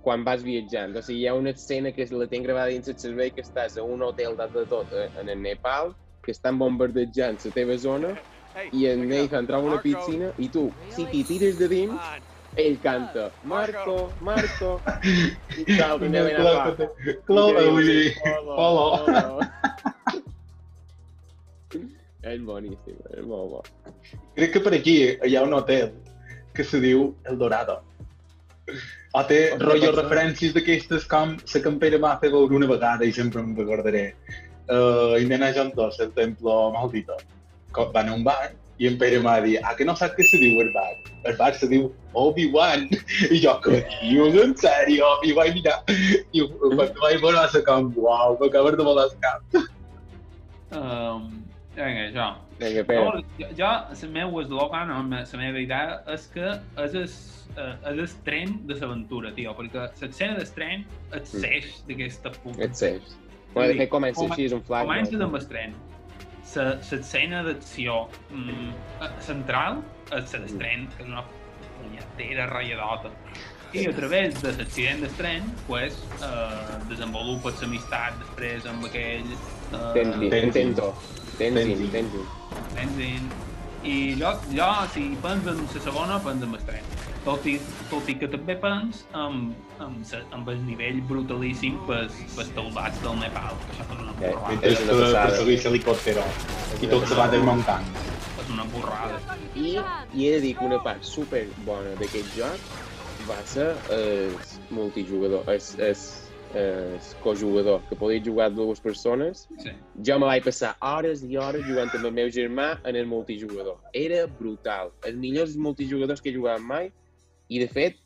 quan 0.04 0.26
vas 0.28 0.44
viatjant. 0.44 0.96
O 1.00 1.02
sigui, 1.02 1.24
hi 1.24 1.30
ha 1.32 1.36
una 1.40 1.54
escena 1.56 1.94
que 1.96 2.08
la 2.12 2.28
tenc 2.32 2.46
gravada 2.48 2.74
dins 2.74 2.92
el 2.92 3.00
cervell 3.00 3.32
que 3.34 3.46
estàs 3.46 3.80
a 3.80 3.86
un 3.88 4.04
hotel 4.04 4.38
dalt 4.40 4.54
de 4.58 4.66
tot 4.70 4.92
eh, 4.94 5.10
en 5.22 5.32
el 5.32 5.42
Nepal, 5.42 5.96
que 6.24 6.32
estan 6.36 6.60
bombardejant 6.60 7.40
la 7.46 7.54
teva 7.56 7.78
zona, 7.80 8.14
i 8.72 8.86
en 8.92 9.08
Nathan 9.10 9.48
troba 9.50 9.72
una 9.72 9.82
piscina 9.82 10.30
i 10.38 10.50
tu, 10.54 10.68
si 10.94 11.08
t'hi 11.10 11.24
tires 11.28 11.58
de 11.58 11.68
dins, 11.72 12.12
ell 12.60 12.78
canta 12.84 13.32
Marco, 13.50 13.98
Marco, 14.22 14.76
i 15.62 15.66
tal, 15.74 15.98
també 16.04 16.22
ben 16.30 16.38
a 16.38 16.44
hola. 18.54 19.50
És 22.24 22.40
boníssim, 22.48 23.00
és 23.12 23.26
molt 23.28 23.50
bo. 23.52 23.62
Crec 24.38 24.54
que 24.54 24.62
per 24.64 24.72
aquí 24.78 24.94
hi 25.12 25.34
ha 25.36 25.42
un 25.44 25.56
hotel 25.58 25.90
que 26.56 26.64
se 26.64 26.80
diu 26.80 27.10
El 27.28 27.36
Dorado. 27.42 27.82
O 29.14 29.22
té 29.30 29.40
rotllo 29.60 29.92
referències 29.94 30.56
d'aquestes 30.56 31.06
com 31.12 31.36
la 31.54 31.62
campera 31.68 32.00
va 32.02 32.16
fer 32.22 32.32
veure 32.34 32.58
una 32.58 32.70
vegada 32.70 33.06
i 33.06 33.14
sempre 33.14 33.42
em 33.44 33.54
recordaré. 33.60 34.06
uh, 34.72 35.20
Indiana 35.20 35.52
Jones 35.54 35.76
2, 35.76 36.00
el 36.00 36.12
templo 36.18 36.72
maldito, 36.72 37.18
com 37.76 37.92
van 37.94 38.10
a 38.10 38.14
un 38.14 38.24
bar 38.24 38.54
i 38.82 38.88
en 38.90 38.98
Pere 38.98 39.20
m'ha 39.22 39.36
dit, 39.44 39.60
ah, 39.64 39.76
que 39.78 39.86
no 39.86 39.94
saps 39.96 40.16
què 40.18 40.26
se 40.28 40.40
diu 40.42 40.60
el 40.64 40.72
bar? 40.74 40.90
El 41.30 41.38
bar 41.38 41.52
se 41.56 41.70
diu 41.70 41.92
Obi-Wan. 42.18 42.88
I 43.30 43.40
jo, 43.44 43.54
que 43.64 43.84
dius, 44.02 44.40
en 44.42 44.56
sèrio? 44.60 45.12
I 45.28 45.36
vaig 45.38 45.54
mirar, 45.60 45.78
i 46.34 46.42
quan 46.42 46.76
vaig 46.80 47.22
veure 47.22 47.38
va 47.38 47.46
ser 47.54 47.64
com, 47.68 47.92
uau, 48.02 48.38
m'acabes 48.42 48.80
de 48.80 48.88
volar 48.88 49.06
el 49.12 49.16
cap. 49.24 49.62
Um, 50.74 51.30
vinga, 51.76 52.08
això. 52.08 52.28
Vinga, 52.60 52.84
Pere. 52.90 53.24
Jo, 53.58 53.70
la 53.90 54.10
meva 54.14 54.44
eslògan, 54.44 54.92
o 54.94 55.00
la 55.10 55.40
meva 55.42 55.62
idea, 55.62 56.02
és 56.14 56.28
que 56.34 56.52
és 56.84 56.98
el, 57.00 57.08
eh, 57.58 57.74
és 57.94 58.04
el 58.04 58.14
tren 58.28 58.60
de 58.70 58.78
l'aventura, 58.80 59.34
tio, 59.38 59.56
perquè 59.58 59.88
l'escena 60.02 60.38
del 60.40 60.52
tren 60.58 60.86
et 61.14 61.30
seix 61.30 61.82
d'aquesta 61.88 62.34
puta. 62.42 62.62
Et 62.68 62.78
seix. 62.78 63.16
Bueno, 63.54 63.74
de 63.74 63.82
fet, 63.84 63.90
comença 63.90 64.26
així, 64.26 64.48
és 64.50 64.54
un 64.56 64.62
flash. 64.66 64.88
Comences 64.88 65.26
amb 65.26 65.40
el 65.40 65.50
tren. 65.50 65.76
L'escena 66.54 67.42
d'acció 67.48 68.04
mm, 68.30 68.70
eh, 69.02 69.10
central 69.26 69.82
és 70.12 70.34
la 70.36 70.44
del 70.46 70.56
tren, 70.60 70.88
que 70.94 71.04
és 71.06 71.10
una 71.10 71.26
punyetera 71.80 72.48
ratlladota. 72.52 73.12
I 73.74 73.88
a 73.90 73.94
través 73.98 74.38
de 74.38 74.52
l'accident 74.54 75.02
del 75.02 75.14
tren, 75.18 75.48
pues, 75.66 75.98
eh, 76.22 76.78
desenvolupes 76.92 77.62
l'amistat 77.64 78.20
després 78.22 78.70
amb 78.70 78.86
aquell... 78.86 79.34
Eh, 79.34 79.94
Tenzin. 79.98 80.54
Tento. 80.54 80.92
Tenzin, 81.38 81.90
Tenzin. 81.92 82.26
Tenzin. 82.76 83.30
I 83.84 84.16
jo, 84.20 84.30
jo, 84.56 84.68
si 84.94 85.02
pens 85.22 85.48
en 85.52 85.58
la 85.66 85.82
segona, 85.84 86.20
pens 86.24 86.44
en 86.46 86.54
el 86.56 86.62
tren. 86.68 86.86
Tot 87.26 87.46
i, 87.48 87.58
tot 87.90 88.08
i 88.12 88.16
que 88.20 88.28
també 88.32 88.56
pens 88.60 89.02
amb, 89.16 89.54
amb, 89.84 90.02
sa- 90.08 90.22
amb 90.36 90.48
el 90.52 90.60
nivell 90.66 91.02
brutalíssim 91.08 91.78
pels, 91.88 92.16
pels 92.36 92.50
teulats 92.56 93.00
del 93.04 93.20
Nepal. 93.20 93.56
que 93.68 93.76
Això 93.76 93.84
és 93.84 94.02
una 94.02 94.14
Eh, 94.24 94.32
és 94.62 94.72
És 94.72 94.82
una 94.84 94.94
passada. 95.02 95.26
perseguir 95.28 95.58
l'helicòptero 95.64 96.24
i 96.82 96.88
tot 96.88 97.08
se 97.08 97.16
va 97.16 97.28
desmuntant. 97.32 97.86
És 98.44 98.50
una 98.52 98.64
borrada. 98.76 99.20
I, 99.56 99.78
I 100.14 100.28
he 100.28 100.32
de 100.36 100.42
dir 100.42 100.56
que 100.58 100.66
una 100.66 100.82
part 100.84 101.04
super 101.04 101.46
bona 101.66 101.96
d'aquest 102.00 102.36
joc 102.38 102.60
va 103.30 103.40
ser 103.46 103.70
el 103.90 104.36
multijugador, 104.70 105.44
el, 105.48 105.62
el, 105.80 105.96
el 106.54 107.00
cojugador, 107.24 107.82
que 107.90 107.96
podia 107.96 108.22
jugar 108.24 108.52
dues 108.54 108.80
persones. 108.80 109.48
Sí. 109.60 109.72
Jo 110.06 110.20
me 110.20 110.30
vaig 110.30 110.46
passar 110.46 110.76
hores 110.82 111.24
i 111.26 111.38
hores 111.38 111.66
jugant 111.66 111.90
amb 111.90 112.10
el 112.10 112.14
meu 112.14 112.30
germà 112.34 112.78
en 112.86 112.96
el 113.00 113.10
multijugador. 113.10 113.80
Era 113.94 114.26
brutal. 114.28 114.94
Els 115.08 115.18
millors 115.18 115.58
multijugadors 115.58 116.22
que 116.22 116.30
he 116.30 116.36
jugat 116.38 116.62
mai 116.62 116.92
i, 117.50 117.60
de 117.60 117.68
fet, 117.68 117.98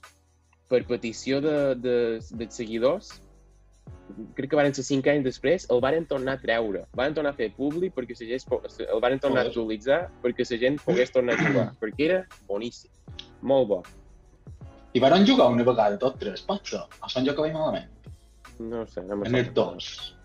per 0.72 0.84
petició 0.88 1.42
de, 1.44 1.76
de, 1.80 1.98
de 2.20 2.50
seguidors, 2.52 3.14
crec 4.36 4.50
que 4.52 4.60
van 4.60 4.74
ser 4.76 4.86
5 4.88 5.12
anys 5.12 5.28
després, 5.28 5.68
el 5.74 5.82
varen 5.84 6.08
tornar 6.08 6.38
a 6.38 6.42
treure. 6.42 6.86
Van 6.96 7.16
tornar 7.16 7.34
a 7.36 7.38
fer 7.38 7.52
públic 7.56 7.96
perquè 7.96 8.16
la 8.16 8.32
gent, 8.32 8.58
el 8.88 9.04
varen 9.04 9.20
tornar 9.24 9.46
a 9.46 9.52
actualitzar 9.52 10.02
perquè 10.24 10.48
la 10.48 10.60
gent 10.64 10.82
pogués 10.84 11.12
tornar 11.12 11.36
a 11.36 11.44
jugar, 11.44 11.68
perquè 11.82 12.10
era 12.10 12.22
boníssim. 12.48 12.92
Molt 13.42 13.68
bo. 13.70 13.82
I 14.96 15.04
van 15.04 15.28
jugar 15.28 15.52
una 15.54 15.66
vegada 15.68 16.00
tots 16.02 16.18
tres, 16.20 16.42
pot 16.48 16.64
ser? 16.66 16.82
O 17.04 17.12
són 17.12 17.28
jo 17.28 17.36
que 17.36 17.44
vaig 17.44 17.54
malament? 17.54 17.92
No 18.60 18.82
ho 18.82 18.88
sé, 18.88 19.04
no 19.04 19.20
En 19.24 19.36
el 19.36 19.46
sap. 19.46 19.54
dos. 19.54 20.16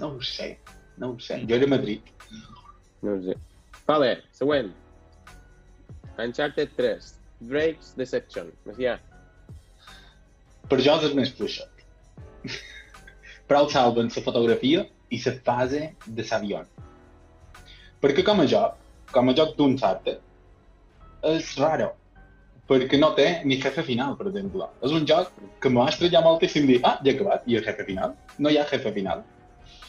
No 0.00 0.08
ho 0.14 0.20
sé, 0.22 0.58
no 0.96 1.10
ho 1.12 1.18
sé. 1.20 1.40
Jo 1.48 1.56
era 1.56 1.66
a 1.66 1.72
Madrid. 1.74 2.00
No 3.02 3.14
ho 3.16 3.22
sé. 3.22 3.36
Vale, 3.86 4.22
següent. 4.32 4.72
Uncharted 6.18 6.70
3. 6.76 7.14
Drake's 7.40 7.94
Deception. 7.96 8.52
Macià. 8.66 8.98
Per 10.68 10.78
jo 10.80 10.98
és 11.08 11.14
més 11.18 11.32
fluixet. 11.36 11.82
Però 13.48 13.64
el 13.64 13.70
salven 13.72 14.12
la 14.14 14.24
fotografia 14.24 14.84
i 15.10 15.18
la 15.24 15.32
fase 15.44 15.82
de 16.06 16.26
l'avió. 16.28 16.62
Perquè 18.02 18.24
com 18.26 18.40
a 18.42 18.46
joc, 18.48 18.78
com 19.12 19.28
a 19.28 19.34
joc 19.38 19.56
d'Uncharted, 19.58 20.20
és 21.32 21.50
raro. 21.58 21.92
Perquè 22.72 23.00
no 23.00 23.12
té 23.18 23.28
ni 23.44 23.58
jefe 23.62 23.84
final, 23.86 24.16
per 24.18 24.28
exemple. 24.30 24.68
És 24.86 24.94
un 24.96 25.06
joc 25.08 25.32
que 25.62 25.72
m'ha 25.72 25.88
estrellat 25.92 26.24
moltíssim 26.24 26.68
dir, 26.70 26.80
ah, 26.88 26.96
ja 27.04 27.12
he 27.12 27.16
acabat, 27.16 27.44
i 27.46 27.58
el 27.58 27.66
jefe 27.66 27.86
final? 27.88 28.14
No 28.38 28.52
hi 28.52 28.58
ha 28.60 28.68
jefe 28.70 28.92
final. 28.94 29.24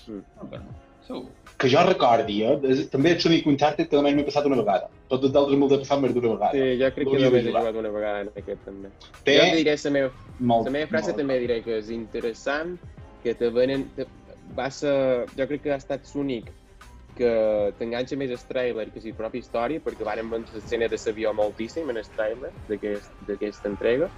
No, 0.07 0.47
però 0.49 0.61
no. 0.63 0.79
Segur. 1.07 1.25
Que 1.59 1.69
jo 1.71 1.81
recordi, 1.85 2.37
eh? 2.47 2.55
És, 2.73 2.85
també 2.91 3.13
és 3.15 3.25
l'únic 3.27 3.45
Uncharted 3.47 3.89
que 3.91 3.99
només 3.99 4.15
m'he 4.17 4.25
passat 4.27 4.47
una 4.49 4.57
vegada. 4.59 4.89
Tots 5.11 5.27
els 5.29 5.37
altres 5.39 5.59
me'ls 5.59 5.75
he 5.75 5.79
passat 5.83 6.01
més 6.03 6.15
d'una 6.15 6.33
vegada. 6.33 6.51
Sí, 6.55 6.79
jo 6.79 6.89
crec 6.95 7.09
que 7.11 7.19
només 7.19 7.39
he 7.39 7.51
jugat 7.51 7.79
una 7.83 7.91
vegada 7.93 8.23
en 8.25 8.31
aquest 8.41 8.65
també. 8.67 8.91
Té 9.27 9.37
Jo 9.39 9.45
diré 9.59 9.75
la 9.83 9.93
meva, 9.97 10.11
molt, 10.39 10.67
la 10.69 10.75
meva 10.77 10.91
frase 10.95 11.11
molt. 11.11 11.21
també 11.21 11.39
diré 11.43 11.59
que 11.67 11.77
és 11.79 11.91
interessant, 11.95 12.75
que 13.23 13.35
te 13.39 13.51
venen... 13.59 13.87
Te, 13.97 14.07
va 14.57 14.67
ser, 14.75 14.95
jo 15.37 15.47
crec 15.47 15.63
que 15.63 15.71
ha 15.71 15.79
estat 15.79 16.09
l'únic 16.13 16.51
que 17.17 17.73
t'enganxa 17.77 18.17
més 18.19 18.31
el 18.31 18.43
trailer 18.49 18.89
que 18.91 19.01
la 19.05 19.15
pròpia 19.17 19.39
història, 19.43 19.81
perquè 19.83 20.03
varen 20.03 20.29
veure 20.29 20.45
l'escena 20.53 20.87
de 20.87 20.97
l'avió 21.05 21.33
moltíssim 21.33 21.89
en 21.89 21.97
el 21.97 22.07
trailer 22.15 22.51
d'aquest- 22.69 23.11
d'aquesta 23.27 23.69
entrega, 23.69 24.09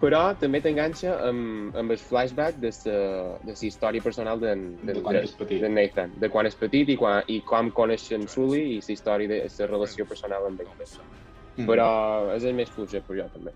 però 0.00 0.34
també 0.38 0.60
t'enganxa 0.60 1.14
amb, 1.28 1.74
amb 1.76 1.90
el 1.94 1.98
flashback 1.98 2.58
de 2.60 2.70
la 2.84 3.38
de 3.44 3.52
la 3.52 3.66
història 3.68 4.02
personal 4.02 4.40
d'en 4.40 4.76
De 4.82 4.92
és 5.22 5.32
petit. 5.32 5.60
d'en 5.62 5.74
Nathan, 5.74 6.12
de 6.20 6.28
quan 6.28 6.46
és 6.46 6.54
petit 6.54 6.88
i, 6.88 6.96
quan, 6.96 7.22
i 7.28 7.40
com 7.40 7.70
coneixen 7.70 8.28
Sully 8.28 8.76
i 8.76 8.80
la 8.80 8.92
història 8.92 9.28
de 9.28 9.42
la 9.58 9.66
relació 9.66 10.04
personal 10.06 10.46
amb 10.46 10.60
ell. 10.60 10.68
Mm. 11.56 11.66
Però 11.68 12.34
és 12.34 12.44
el 12.44 12.54
més 12.54 12.70
fluixet 12.70 13.06
per 13.06 13.16
jo 13.16 13.28
també. 13.32 13.52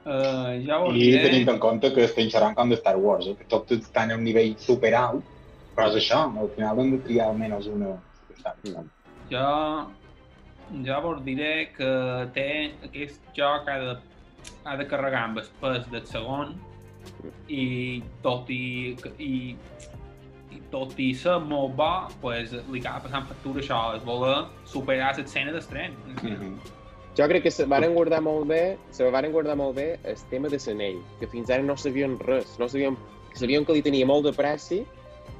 Uh, 0.00 0.56
ja 0.64 0.78
ho 0.80 0.92
I 0.96 1.10
tenint 1.20 1.48
en 1.52 1.58
compte 1.60 1.90
que 1.92 2.04
es 2.04 2.12
pensaran 2.12 2.54
com 2.54 2.70
de 2.70 2.76
Star 2.76 2.96
Wars, 2.96 3.26
eh? 3.26 3.34
que 3.36 3.44
tots 3.44 3.72
estan 3.72 4.10
a 4.10 4.16
un 4.16 4.24
nivell 4.24 4.54
super 4.58 4.94
alt, 4.94 5.24
però 5.80 5.90
és 5.94 6.02
això, 6.02 6.20
al 6.36 6.50
final 6.56 6.80
hem 6.82 6.94
de 6.94 7.00
triar 7.06 7.30
almenys 7.30 7.68
una. 7.72 7.94
Jo, 9.30 9.44
jo 10.84 10.98
vos 11.06 11.22
diré 11.24 11.52
que 11.76 11.92
té 12.36 12.48
aquest 12.88 13.30
joc 13.36 13.68
ha 13.70 13.78
de, 13.80 13.94
ha 14.64 14.76
de 14.76 14.86
carregar 14.90 15.22
amb 15.28 15.40
el 15.40 15.48
pes 15.62 15.86
del 15.92 16.04
segon 16.10 16.52
i 17.48 18.02
tot 18.24 18.50
i, 18.52 18.96
i, 19.16 19.32
i 20.52 20.60
tot 20.74 20.92
i 21.00 21.08
ser 21.16 21.38
molt 21.46 21.74
bo, 21.80 21.90
pues, 22.20 22.52
li 22.68 22.82
acaba 22.82 23.06
passant 23.06 23.30
factura 23.30 23.64
això, 23.64 23.80
és 23.96 24.04
voler 24.04 24.36
superar 24.68 25.14
l'escena 25.16 25.56
d'estren. 25.56 25.96
Mm 26.20 26.36
-hmm. 26.36 26.76
Jo 27.16 27.26
crec 27.26 27.42
que 27.42 27.50
se 27.50 27.64
varen 27.64 27.94
guardar 27.94 28.20
molt 28.22 28.46
bé, 28.46 28.78
se 28.90 29.10
varen 29.10 29.32
guardar 29.32 29.56
molt 29.56 29.74
bé 29.76 29.98
el 30.04 30.16
tema 30.30 30.48
de 30.48 30.58
l'anell, 30.66 31.00
que 31.18 31.26
fins 31.26 31.50
ara 31.50 31.62
no 31.62 31.76
sabien 31.76 32.18
res, 32.18 32.58
no 32.58 32.68
sabien, 32.68 32.96
sabien 33.34 33.64
que 33.64 33.72
li 33.72 33.82
tenia 33.82 34.06
molt 34.06 34.24
de 34.24 34.32
pressi 34.32 34.86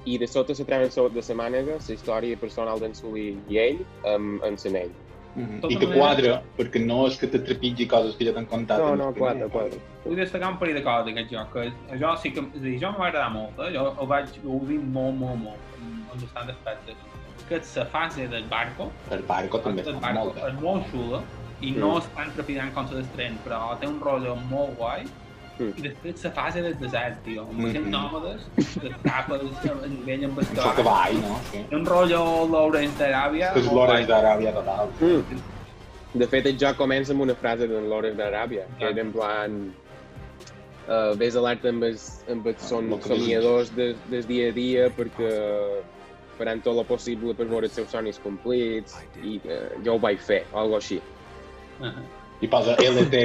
i 0.07 0.19
de 0.19 0.27
sota 0.27 0.55
se 0.55 0.65
treuen 0.65 0.89
de 0.89 1.21
la 1.29 1.35
mànega 1.35 1.77
la 1.89 1.95
història 1.95 2.37
personal 2.41 2.79
d'en 2.81 2.95
Sully 2.95 3.37
i 3.49 3.59
ell 3.59 3.79
amb, 4.05 4.43
amb 4.45 4.59
l'anell. 4.65 4.91
Mm 5.37 5.45
-hmm. 5.47 5.61
Tota 5.61 5.75
I 5.75 5.77
que 5.79 5.87
manera- 5.87 6.01
quadra, 6.01 6.43
perquè 6.59 6.85
no 6.87 7.07
és 7.07 7.17
que 7.19 7.27
te 7.29 7.39
trepitgi 7.39 7.87
coses 7.87 8.17
que 8.17 8.25
ja 8.25 8.33
t'han 8.33 8.47
contat. 8.47 8.79
No, 8.79 8.93
en 8.93 8.99
no, 8.99 9.13
quadra, 9.13 9.49
quadra. 9.49 9.77
Vull 10.05 10.17
destacar 10.17 10.51
un 10.53 10.59
parell 10.59 10.75
de 10.75 10.83
coses 10.83 11.05
d'aquest 11.07 11.31
joc, 11.31 11.53
que 11.53 11.73
jo 12.01 12.17
sí 12.17 12.33
que, 12.33 12.41
és 12.41 12.57
a 12.57 12.65
dir, 12.65 12.79
jo 12.81 12.91
m'ha 12.93 13.07
agradat 13.09 13.33
molt, 13.33 13.59
eh? 13.59 13.73
jo 13.77 13.95
el 14.01 14.07
vaig 14.07 14.27
gaudir 14.43 14.81
molt, 14.81 15.15
molt, 15.17 15.39
molt, 15.39 15.61
amb, 15.79 16.11
amb 16.13 16.21
bastants 16.23 16.51
aspectes. 16.51 16.97
Que 17.49 17.57
és 17.57 17.77
la 17.77 17.85
fase 17.87 18.27
del 18.29 18.45
barco, 18.45 18.91
El 19.11 19.23
barco 19.23 19.59
també 19.59 19.83
el 19.83 19.89
està 19.95 20.01
barco 20.01 20.19
molt 20.25 20.35
bé. 20.35 20.49
és 20.49 20.61
molt 20.61 20.83
xula, 20.91 21.23
i 21.61 21.71
Mm. 21.73 21.79
no 21.79 21.99
és 21.99 22.05
tan 22.17 22.31
trepidant 22.35 22.73
com 22.75 22.85
la 22.87 22.91
del 22.97 23.09
tren, 23.15 23.39
però 23.45 23.79
té 23.79 23.87
un 23.87 24.01
rotllo 24.01 24.35
molt 24.51 24.77
guai. 24.79 25.05
Mm. 25.61 25.77
I 25.77 25.83
després 25.85 26.25
la 26.25 26.31
fase 26.37 26.62
del 26.64 26.77
desert, 26.81 27.18
tio, 27.27 27.44
amb 27.44 27.66
aquests 27.68 27.90
nòmades, 27.92 28.46
a 29.12 29.88
nivell 29.92 30.25
amb 30.31 30.40
el 30.40 30.46
Un 30.46 30.57
cavall. 30.57 30.77
cavall, 30.79 31.20
no? 31.27 31.38
Sí. 31.51 31.62
Un 31.77 31.85
rotllo 31.87 32.23
Lawrence 32.49 32.96
d'Aràbia. 33.03 33.53
És 33.61 33.68
guai. 33.68 34.07
d'Aràbia 34.09 34.55
total. 34.57 34.90
Mm. 35.01 35.42
De 36.20 36.27
fet, 36.27 36.49
el 36.49 36.57
joc 36.59 36.81
comença 36.81 37.12
amb 37.12 37.27
una 37.27 37.37
frase 37.38 37.68
d'en 37.70 37.88
Lawrence 37.92 38.18
d'Aràbia, 38.23 38.66
que 38.79 38.90
era 38.90 39.07
en 39.07 39.12
plan... 39.12 39.62
Uh, 40.90 41.12
vés 41.14 41.37
alerta 41.38 41.68
amb 41.70 41.85
els, 41.87 42.05
amb 42.33 42.46
els 42.51 42.62
son, 42.66 42.88
que 42.99 43.12
somiadors 43.12 43.68
de, 43.77 43.92
del 44.11 44.25
dia 44.27 44.49
a 44.51 44.55
dia 44.57 44.88
perquè 44.96 45.29
faran 46.38 46.64
tot 46.64 46.81
el 46.81 46.87
possible 46.88 47.35
per 47.38 47.46
veure 47.46 47.68
els 47.68 47.77
seus 47.79 47.92
somnis 47.94 48.18
complits 48.25 48.96
i 49.23 49.37
uh, 49.44 49.77
jo 49.85 49.94
ho 49.94 50.01
vaig 50.03 50.18
fer, 50.18 50.40
o 50.51 50.64
alguna 50.64 50.81
així. 50.81 50.99
Ahà. 51.79 52.03
I 52.40 52.48
posa 52.48 52.76
LT... 52.81 53.24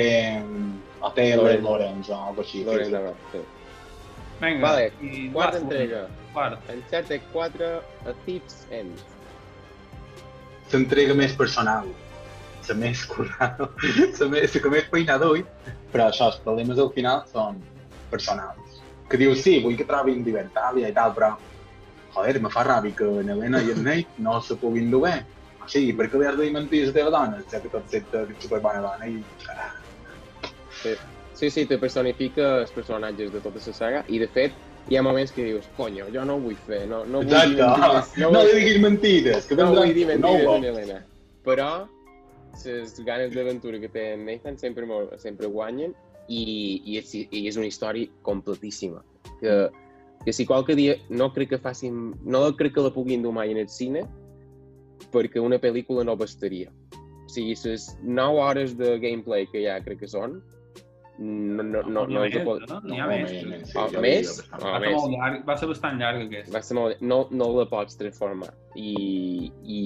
o 1.05 1.11
TL 1.15 1.37
Lorenz. 1.39 1.63
Lorenz 1.63 2.09
o 2.09 2.21
cosa 2.35 2.47
així. 2.47 2.63
D'Aràbia, 2.67 3.13
sí. 3.31 3.43
Vinga, 4.41 4.61
Vale, 4.61 4.91
i 5.01 5.29
Quarta 5.31 5.61
entrega. 5.61 6.07
Quart. 6.33 6.59
Uncharted 6.73 7.21
4, 7.31 7.69
A 8.05 8.15
Thief's 8.25 8.65
End. 8.71 9.03
L'entrega 10.73 11.15
més 11.15 11.35
personal, 11.37 11.87
la 12.67 12.75
més 12.75 13.05
currada, 13.07 13.69
la 13.69 14.27
més, 14.33 14.51
la 14.55 14.61
que 14.61 14.71
més 14.73 14.87
feina 14.91 15.15
dull, 15.21 15.45
però 15.93 16.09
això, 16.09 16.31
els 16.33 16.41
problemes 16.43 16.81
al 16.81 16.91
final 16.95 17.23
són 17.31 17.61
personals. 18.11 18.81
Que 19.07 19.19
dius, 19.21 19.43
sí, 19.45 19.59
vull 19.63 19.77
que 19.79 19.87
trobin 19.87 20.25
Divertàlia 20.25 20.89
i 20.89 20.95
tal, 20.97 21.13
però, 21.15 21.35
joder, 22.17 22.41
me 22.43 22.51
fa 22.51 22.65
ràbia 22.67 22.97
que 22.97 23.07
en 23.21 23.31
Helena 23.35 23.61
i 23.63 23.71
en 23.71 23.83
Nate 23.85 24.25
no 24.25 24.41
se 24.43 24.57
puguin 24.59 24.91
dur 24.91 25.05
bé. 25.05 25.15
O 25.65 25.69
sigui, 25.71 25.95
per 25.97 26.07
què 26.11 26.21
li 26.21 26.27
has 26.29 26.37
de 26.37 26.45
dir 26.45 26.53
mentir 26.53 26.83
a 26.83 26.89
la 26.91 26.93
teva 26.99 27.11
dona? 27.13 27.41
Ja 27.51 27.59
que 27.63 27.71
tot 27.73 27.89
sent 27.89 28.05
superbona 28.43 28.83
dona 28.85 29.09
i... 29.09 29.17
Sí, 31.35 31.49
sí, 31.49 31.65
te 31.67 31.77
personifica 31.81 32.61
els 32.61 32.71
personatges 32.71 33.31
de 33.33 33.41
tota 33.43 33.59
la 33.59 33.73
saga 33.73 34.03
i, 34.07 34.19
de 34.21 34.27
fet, 34.31 34.53
hi 34.87 34.95
ha 34.95 35.01
moments 35.03 35.33
que 35.35 35.43
dius, 35.43 35.65
conyo, 35.75 36.05
jo 36.13 36.23
no 36.23 36.37
ho 36.37 36.43
vull 36.43 36.55
fer, 36.67 36.85
no, 36.87 37.01
no 37.09 37.23
vull 37.23 37.33
Exacte. 37.33 37.57
dir 37.57 37.65
mentides, 37.65 38.13
No, 38.21 38.29
vull- 38.31 38.47
li 38.51 38.59
diguis 38.61 38.81
mentides, 38.83 39.47
que 39.49 39.57
no 39.59 39.71
vull 39.73 39.93
dir 39.97 40.05
no 40.05 40.13
mentides 40.13 40.47
ho 40.47 40.55
en 40.55 40.67
Helena. 40.69 40.99
Però 41.45 41.69
les 42.63 42.99
ganes 43.03 43.33
d'aventura 43.35 43.81
que 43.81 43.89
té 43.91 44.11
en 44.13 44.23
Nathan 44.29 44.57
sempre, 44.61 44.87
sempre 45.19 45.49
guanyen 45.51 45.91
i, 46.29 46.43
i, 46.85 46.99
és, 47.01 47.11
i 47.25 47.47
és 47.49 47.57
una 47.59 47.67
història 47.67 48.07
completíssima. 48.23 49.01
Que, 49.41 49.57
que 50.23 50.33
si 50.33 50.45
qualque 50.47 50.77
dia 50.77 50.95
no 51.09 51.33
crec 51.33 51.51
que 51.55 51.59
facin, 51.59 52.13
no 52.23 52.45
crec 52.55 52.77
que 52.77 52.85
la 52.85 52.93
puguin 52.95 53.25
dur 53.25 53.33
mai 53.35 53.51
en 53.51 53.59
el 53.65 53.67
cine 53.69 54.05
perquè 55.13 55.41
una 55.43 55.59
pel·lícula 55.61 56.05
no 56.07 56.15
bastaria. 56.19 56.71
O 57.25 57.29
sigui, 57.31 57.55
les 57.65 57.87
9 58.03 58.41
hores 58.43 58.77
de 58.77 58.97
gameplay 58.99 59.47
que 59.51 59.63
ja 59.65 59.79
crec 59.83 59.99
que 60.03 60.07
són, 60.11 60.39
no, 61.17 61.63
no, 61.63 61.81
no, 61.87 62.01
no, 62.11 62.23
pot... 62.43 62.59
més, 62.59 62.69
no? 62.69 62.79
N'hi 62.83 62.97
ha 62.99 63.05
No, 63.05 63.11
més. 63.13 63.71
ja 63.93 64.01
més? 64.03 64.27
bastant. 64.27 64.63
Ah, 64.65 64.71
Va 64.73 64.79
ser 64.79 64.89
més. 64.89 64.95
molt 64.99 65.13
llarg, 65.15 65.45
va 65.47 65.55
ser 65.61 65.67
bastant 65.69 65.99
llarg 66.01 66.23
aquest. 66.25 66.49
va 66.53 66.61
ser 66.61 66.75
molt... 66.75 66.99
no, 67.01 67.19
no 67.31 67.47
la 67.55 67.65
pots 67.71 67.95
transformar 67.95 68.49
i, 68.75 68.89
i, 69.63 69.79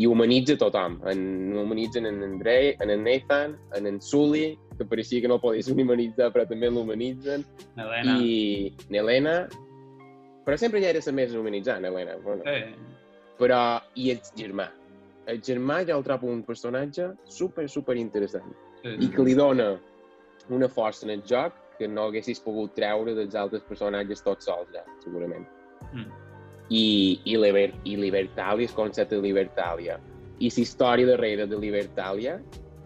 i 0.00 0.06
humanitza 0.08 0.56
tothom 0.56 0.96
en, 1.12 1.26
humanitzen 1.60 2.08
en 2.08 2.22
Andrei, 2.24 2.72
en 2.80 2.88
en 2.90 3.04
Nathan 3.04 3.58
en 3.76 3.86
en 3.90 4.00
Sully, 4.00 4.56
que 4.78 4.86
pareixia 4.88 5.20
que 5.20 5.28
no 5.28 5.36
el 5.36 5.44
podies 5.44 5.68
humanitzar 5.68 6.30
però 6.32 6.46
també 6.48 6.70
l'humanitzen 6.72 7.44
Helena. 7.76 8.16
i 8.24 8.72
Nelena 8.88 9.36
però 10.46 10.56
sempre 10.56 10.80
ja 10.80 10.88
era 10.88 11.04
la 11.04 11.12
més 11.12 11.36
humanitzant 11.36 11.84
Helena 11.84 12.16
bueno. 12.24 12.42
Sí. 12.48 12.72
Però 13.38 13.80
i 13.94 14.10
el 14.14 14.20
germà 14.38 14.68
el 15.30 15.40
germà 15.44 15.82
ja 15.86 15.96
el 15.96 16.04
trobo 16.04 16.28
un 16.30 16.42
personatge 16.42 17.12
super 17.24 17.68
super 17.70 17.96
interessant 17.96 18.52
sí. 18.82 18.96
i 18.98 19.10
que 19.10 19.24
li 19.26 19.34
dona 19.38 19.72
una 20.50 20.68
força 20.68 21.06
en 21.06 21.14
el 21.14 21.22
joc 21.28 21.54
que 21.78 21.88
no 21.88 22.08
haguessis 22.08 22.40
pogut 22.42 22.74
treure 22.76 23.14
dels 23.16 23.36
altres 23.38 23.64
personatges 23.68 24.22
tots 24.22 24.48
sols 24.48 24.70
ja, 24.74 24.82
segurament. 25.04 25.46
Mm. 25.92 26.08
I, 26.72 26.84
i, 27.26 27.36
liber, 27.36 27.70
i 27.84 27.96
Libertalia, 27.98 28.68
el 28.68 28.74
concepte 28.76 29.18
de 29.18 29.22
Libertalia. 29.24 29.98
I 30.38 30.50
la 30.50 30.62
història 30.62 31.08
darrere 31.10 31.46
de 31.50 31.58
Libertalia, 31.58 32.38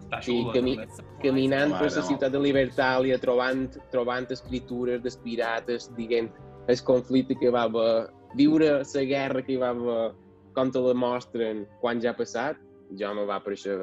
Està 0.06 0.20
sí, 0.22 0.36
també. 0.54 0.76
caminant 1.22 1.74
per 1.76 1.90
la 1.90 2.02
ciutat 2.08 2.34
de 2.34 2.40
Libertalia, 2.42 3.18
trobant, 3.22 3.66
trobant 3.92 4.28
escritures 4.30 5.02
dels 5.02 5.18
pirates, 5.22 5.90
dient 5.98 6.30
el 6.70 6.82
conflicte 6.86 7.36
que 7.38 7.50
va 7.54 7.66
haver, 7.66 8.08
viure 8.38 8.70
la 8.82 9.04
guerra 9.10 9.42
que 9.42 9.54
hi 9.54 9.60
va 9.62 9.72
haver, 9.74 10.14
com 10.56 10.72
te 10.72 10.82
la 10.82 10.94
mostren 10.96 11.64
quan 11.82 12.00
ja 12.02 12.12
ha 12.12 12.18
passat, 12.18 12.60
jo 13.00 13.14
me 13.14 13.24
va 13.28 13.40
aparèixer, 13.40 13.76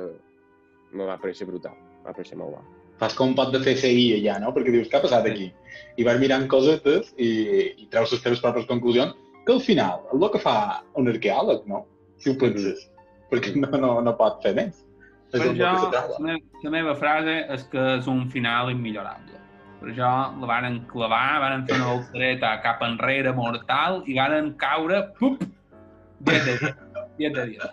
me 0.94 1.06
va 1.08 1.18
aparèixer 1.18 1.48
brutal, 1.50 1.76
va 2.06 2.14
aparèixer 2.14 2.40
molt 2.40 2.56
bo. 2.56 2.64
Fas 3.02 3.16
com 3.18 3.32
un 3.32 3.36
pot 3.38 3.52
de 3.54 3.60
CSI 3.64 4.06
allà, 4.20 4.38
no? 4.44 4.54
Perquè 4.56 4.74
dius, 4.74 4.88
què 4.90 5.00
ha 5.00 5.04
passat 5.04 5.28
aquí? 5.30 5.50
I 5.98 6.06
vas 6.08 6.20
mirant 6.22 6.48
cosetes 6.50 7.12
i, 7.18 7.30
i 7.84 7.88
treus 7.94 8.14
les 8.14 8.24
teves 8.24 8.42
pròpies 8.44 8.70
conclusions, 8.70 9.18
que 9.46 9.56
al 9.56 9.62
final, 9.66 10.06
el 10.14 10.26
que 10.32 10.42
fa 10.42 10.56
un 11.00 11.10
arqueòleg, 11.12 11.66
no? 11.70 11.84
Si 12.22 12.32
ho 12.32 12.38
penses. 12.40 12.86
Perquè 13.32 13.56
no, 13.58 13.70
no, 13.82 13.94
no 14.06 14.14
pot 14.18 14.42
fer 14.46 14.54
més. 14.58 14.84
És 15.34 15.42
Per 15.42 15.50
això, 15.50 15.72
la 16.64 16.72
meva 16.72 16.94
frase 16.96 17.40
és 17.56 17.66
que 17.72 17.86
és 17.98 18.08
un 18.08 18.28
final 18.32 18.70
immillorable. 18.72 19.42
Per 19.82 19.90
això 19.92 20.12
la 20.40 20.48
varen 20.48 20.78
clavar, 20.88 21.42
varen 21.44 21.66
fer 21.68 21.76
una 21.76 21.90
voltereta 21.98 22.54
cap 22.64 22.86
enrere 22.86 23.34
mortal 23.36 24.04
i 24.08 24.16
varen 24.16 24.54
caure, 24.62 25.02
pup, 25.18 25.42
10 26.26 26.46
de 26.46 26.58
10. 26.60 26.76
10 27.18 27.34
de 27.34 27.46
10. 27.46 27.64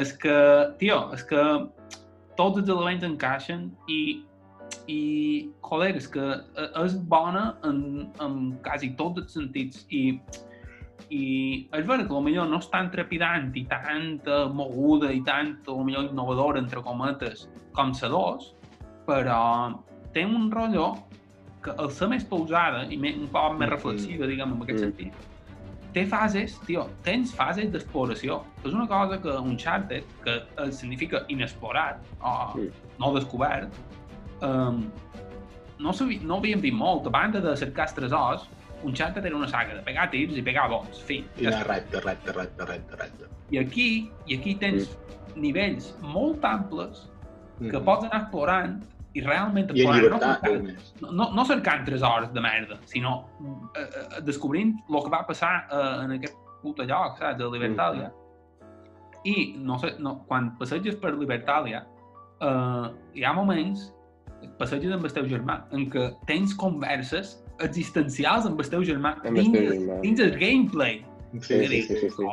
És 0.00 0.12
que, 0.20 0.34
tio, 0.80 0.98
és 1.16 1.22
que 1.24 1.42
tots 2.36 2.60
els 2.60 2.68
elements 2.68 3.04
encaixen 3.06 3.70
i, 3.88 4.00
i 4.92 5.00
joder, 5.64 5.94
és 5.96 6.06
que 6.12 6.20
eh, 6.20 6.68
és 6.84 6.96
bona 7.08 7.56
en, 7.68 7.80
en 8.20 8.36
quasi 8.64 8.92
tots 8.98 9.22
els 9.24 9.34
sentits 9.38 9.86
i, 9.88 10.02
i 11.10 11.22
és 11.76 11.86
vera 11.88 12.04
que 12.04 12.12
potser 12.12 12.44
no 12.48 12.60
és 12.60 12.68
tan 12.72 12.90
trepidant 12.92 13.50
i 13.56 13.64
tan 13.70 14.18
moguda 14.52 15.12
i 15.16 15.22
tan 15.26 15.56
potser 15.66 16.04
innovadora, 16.10 16.60
entre 16.60 16.84
cometes, 16.84 17.48
com 17.76 17.94
la 17.96 18.12
2, 18.12 18.50
però 19.08 19.40
té 20.14 20.26
un 20.26 20.50
rotllo 20.52 20.92
que 21.64 21.72
al 21.76 21.90
ser 21.92 22.08
més 22.08 22.24
pausada 22.24 22.86
i 22.88 22.96
més, 23.00 23.16
un 23.20 23.28
poc 23.32 23.56
més 23.58 23.68
Mhm. 23.68 23.74
reflexiva, 23.74 24.26
diguem, 24.26 24.52
en 24.54 24.62
aquest 24.62 24.78
Mm. 24.78 24.84
sentit, 24.88 25.12
té 25.94 26.04
fases, 26.06 26.58
tio, 26.66 26.86
tens 27.02 27.32
fases 27.34 27.70
d'exploració. 27.72 28.40
És 28.64 28.72
una 28.72 28.86
cosa 28.88 29.18
que 29.22 29.32
Uncharted, 29.38 30.04
que 30.24 30.36
eh, 30.40 30.70
significa 30.72 31.24
inexplorat 31.28 31.98
o 32.22 32.34
Mm. 32.56 32.68
no 32.98 33.12
descobert, 33.14 33.72
um, 34.42 34.90
no, 35.78 35.92
no 36.22 36.36
havíem 36.36 36.60
vist 36.60 36.76
molt. 36.76 37.06
A 37.06 37.10
banda 37.10 37.40
de 37.40 37.56
cercar 37.56 37.86
els 37.88 37.94
tresors, 37.94 38.48
Uncharted 38.82 39.24
era 39.26 39.36
una 39.36 39.48
saga 39.48 39.74
de 39.74 39.82
pegar 39.82 40.10
tirs 40.10 40.36
i 40.36 40.42
pegar 40.42 40.68
bots, 40.70 41.02
fi. 41.04 41.24
I 41.38 41.46
anar 41.46 41.66
recte, 41.68 42.00
recte, 42.00 42.32
recte, 42.32 42.64
recte, 42.64 42.96
recte. 42.96 43.28
I 43.50 43.58
aquí, 43.58 44.10
i 44.26 44.36
aquí 44.38 44.54
tens 44.54 44.96
nivells 45.36 45.94
molt 46.00 46.44
amples 46.44 47.08
que 47.58 47.78
Mm. 47.78 47.84
pots 47.84 48.04
anar 48.04 48.22
explorant 48.22 48.82
i 49.14 49.20
realment 49.24 49.70
I 49.74 49.82
en 49.82 49.94
explorant. 49.96 50.02
llibertat, 50.02 50.42
no, 50.46 50.62
més. 50.62 50.94
no, 51.18 51.26
no, 51.34 51.44
cercant 51.44 51.84
tresors 51.86 52.32
de 52.32 52.40
merda, 52.40 52.78
sinó 52.86 53.26
eh, 53.74 53.82
eh, 53.82 54.20
descobrint 54.22 54.76
el 54.88 55.02
que 55.02 55.10
va 55.10 55.24
passar 55.26 55.66
eh, 55.70 56.04
en 56.04 56.12
aquest 56.18 56.36
puto 56.62 56.84
lloc, 56.84 57.18
saps, 57.18 57.38
de 57.38 57.48
Libertàlia. 57.50 58.10
I 59.24 59.54
no 59.58 59.78
sé, 59.82 59.94
no, 59.98 60.22
quan 60.28 60.52
passeges 60.60 60.94
per 60.96 61.10
Libertàlia, 61.18 61.82
eh, 62.40 62.86
hi 63.18 63.24
ha 63.26 63.32
moments, 63.36 63.88
passeges 64.58 64.92
amb 64.94 65.04
el 65.04 65.12
teu 65.12 65.26
germà, 65.28 65.58
en 65.76 65.90
què 65.92 66.06
tens 66.30 66.54
converses 66.56 67.34
existencials 67.60 68.46
amb 68.48 68.60
el 68.62 68.70
teu 68.72 68.80
germà, 68.86 69.16
Amb 69.24 69.36
dins, 69.36 69.50
teu 69.52 69.66
germà. 69.74 69.98
dins 70.06 70.20
el 70.20 70.38
gameplay. 70.38 71.02
Sí, 71.40 71.58
Sí, 71.66 71.82
sí, 71.82 71.96
sí, 72.00 72.08
sí. 72.10 72.30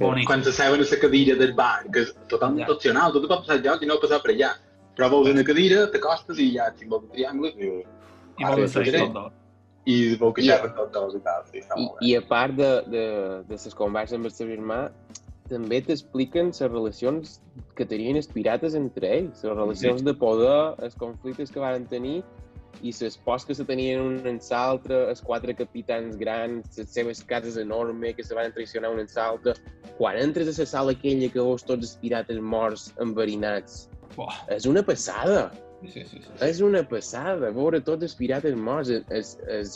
Bonic. 0.00 0.26
Quan 0.26 0.42
s'asseuen 0.42 0.80
a 0.80 0.86
la 0.88 0.98
cadira 1.02 1.34
del 1.36 1.52
banc, 1.54 1.92
que 1.94 2.00
és 2.06 2.10
totalment 2.28 2.66
Ja. 2.66 2.72
opcional, 2.74 3.12
tot 3.12 3.26
pot 3.28 3.40
passar 3.44 3.56
al 3.58 3.62
joc 3.64 3.82
i 3.82 3.86
no 3.86 3.96
passar 4.00 4.20
per 4.22 4.30
allà. 4.32 4.50
Però 5.00 5.08
veus 5.14 5.30
una 5.32 5.42
cadira, 5.48 5.86
t'acostes 5.88 6.36
i 6.44 6.50
ja 6.58 6.66
de 6.76 6.98
triangles 7.14 7.54
i 7.56 7.62
dius, 7.62 7.86
I 8.36 8.44
Ah, 8.44 8.50
vols 8.52 8.74
sí, 8.74 8.82
sí. 8.84 8.92
tot 8.98 9.12
dos. 9.14 9.32
i 9.88 9.94
veu 10.20 10.32
que 10.36 10.42
xerren 10.44 10.74
tots 10.76 10.92
dos 10.92 11.14
i 11.16 11.20
tal. 11.24 11.46
Sí, 11.48 11.62
està 11.62 11.78
I, 11.78 11.86
molt 11.86 11.96
bé. 12.00 12.06
I 12.10 12.10
a 12.18 12.20
part 12.28 12.54
de, 12.58 12.68
de, 12.92 13.04
de 13.48 13.56
les 13.64 13.74
converses 13.78 14.18
amb 14.18 14.28
el 14.28 14.34
seu 14.36 14.50
germà, 14.52 14.80
també 15.48 15.80
t'expliquen 15.86 16.52
les 16.52 16.60
relacions 16.68 17.38
que 17.78 17.86
tenien 17.88 18.20
els 18.20 18.28
pirates 18.28 18.76
entre 18.76 19.08
ells, 19.08 19.40
les 19.42 19.56
relacions 19.56 20.04
de 20.04 20.14
poder, 20.14 20.58
els 20.84 20.94
conflictes 21.00 21.50
que 21.50 21.64
van 21.64 21.88
tenir 21.88 22.18
i 22.82 22.92
les 23.00 23.16
pors 23.24 23.44
que 23.44 23.56
se 23.56 23.64
tenien 23.64 24.00
un 24.04 24.20
en 24.28 24.38
l'altre, 24.50 25.00
els 25.10 25.20
quatre 25.20 25.56
capitans 25.56 26.16
grans, 26.20 26.76
les 26.78 26.92
seves 26.92 27.24
cases 27.24 27.56
enormes 27.56 28.14
que 28.16 28.24
se 28.24 28.36
van 28.36 28.52
traicionar 28.52 28.92
un 28.92 29.00
en 29.00 29.08
l'altre. 29.16 29.56
Quan 29.96 30.20
entres 30.20 30.52
a 30.52 30.60
la 30.60 30.66
sala 30.66 30.92
aquella 30.92 31.32
que 31.32 31.40
veus 31.40 31.64
tots 31.64 31.88
els 31.88 31.96
pirates 32.04 32.38
morts, 32.40 32.92
enverinats, 33.00 33.88
és 34.48 34.66
una 34.66 34.82
passada. 34.82 35.50
sí, 35.82 36.04
sí, 36.04 36.18
sí. 36.20 36.28
És 36.44 36.60
una 36.60 36.82
passada, 36.82 37.50
veure 37.56 37.80
tots 37.80 38.02
els 38.04 38.14
pirates 38.14 38.54
morts, 38.56 38.90
el, 38.90 39.04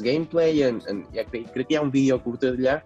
gameplay, 0.05 0.62
en, 0.62 0.83
en, 0.88 1.05
ja 1.14 1.25
crec, 1.31 1.49
crec 1.55 1.68
que 1.68 1.75
hi 1.75 1.77
ha 1.81 1.83
un 1.87 1.90
vídeo 1.94 2.18
curt 2.23 2.42
d'allà, 2.44 2.83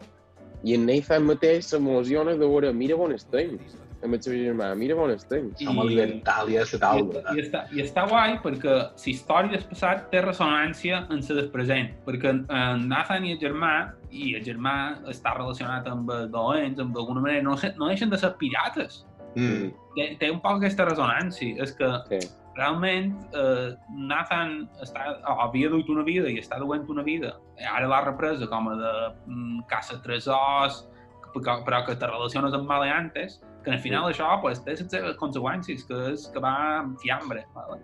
i 0.63 0.75
en 0.75 0.87
Nathan 0.87 1.25
mateix 1.27 1.67
s'emociona 1.73 2.33
de 2.35 2.39
veure, 2.39 2.73
mira 2.73 2.97
on 2.99 3.13
estem, 3.15 3.59
amb 4.05 4.15
el 4.15 4.23
seu 4.23 4.35
germà, 4.39 4.69
mira 4.79 4.95
on 4.95 5.11
estem. 5.11 5.49
I- 5.59 5.65
Som 5.67 5.81
a 5.83 5.85
Libertàlia, 5.89 6.63
a 6.63 6.67
la 6.71 6.77
I, 6.77 6.81
taula. 6.85 7.23
i, 7.35 7.41
està, 7.43 7.65
I 7.75 7.83
està 7.83 8.05
guai 8.09 8.37
perquè 8.45 8.71
la 8.71 8.93
història 9.11 9.51
del 9.57 9.65
passat 9.73 10.07
té 10.13 10.23
ressonància 10.23 11.01
en 11.11 11.19
la 11.29 11.35
del 11.41 11.51
present, 11.51 11.91
perquè 12.07 12.31
en 12.31 12.87
Nathan 12.89 13.25
i 13.27 13.33
el 13.35 13.41
germà, 13.43 13.73
i 14.11 14.35
el 14.39 14.45
germà 14.47 14.77
està 15.11 15.35
relacionat 15.37 15.87
amb 15.91 16.11
els 16.15 16.31
dolents, 16.31 16.79
amb 16.79 16.95
d'alguna 16.95 17.21
manera, 17.21 17.43
no, 17.43 17.57
se- 17.57 17.75
no 17.77 17.89
deixen 17.91 18.11
de 18.11 18.19
ser 18.19 18.31
pirates. 18.39 19.05
Mm. 19.37 19.73
Té, 19.97 20.17
té 20.21 20.31
un 20.31 20.41
poc 20.41 20.57
aquesta 20.59 20.87
ressonància. 20.89 21.57
És 21.63 21.73
que 21.73 21.89
Sí. 22.09 22.29
realment 22.57 23.13
eh, 23.35 23.75
Nathan 23.91 24.69
està, 24.83 25.19
o 25.29 25.41
havia 25.45 25.69
dut 25.71 25.89
una 25.89 26.03
vida 26.03 26.29
i 26.29 26.39
està 26.41 26.59
duent 26.59 26.89
una 26.89 27.03
vida. 27.03 27.37
Ara 27.75 27.87
l'ha 27.87 28.01
represa 28.05 28.47
com 28.51 28.69
a 28.69 28.75
de 28.77 28.93
mm, 29.27 29.61
caça 29.69 30.01
tresors, 30.03 30.89
però, 31.35 31.63
però 31.65 31.85
que 31.87 31.95
te 31.95 32.07
relaciones 32.07 32.55
amb 32.55 32.67
maleantes, 32.67 33.41
que 33.65 33.71
al 33.73 33.79
final 33.79 34.09
això 34.11 34.41
pues, 34.41 34.63
té 34.65 34.71
les 34.73 34.87
seves 34.91 35.17
conseqüències, 35.21 35.85
que 35.87 36.13
és 36.15 36.27
que 36.33 36.41
va 36.41 36.79
amb 36.81 36.99
fiambre. 36.99 37.45
Vale? 37.55 37.79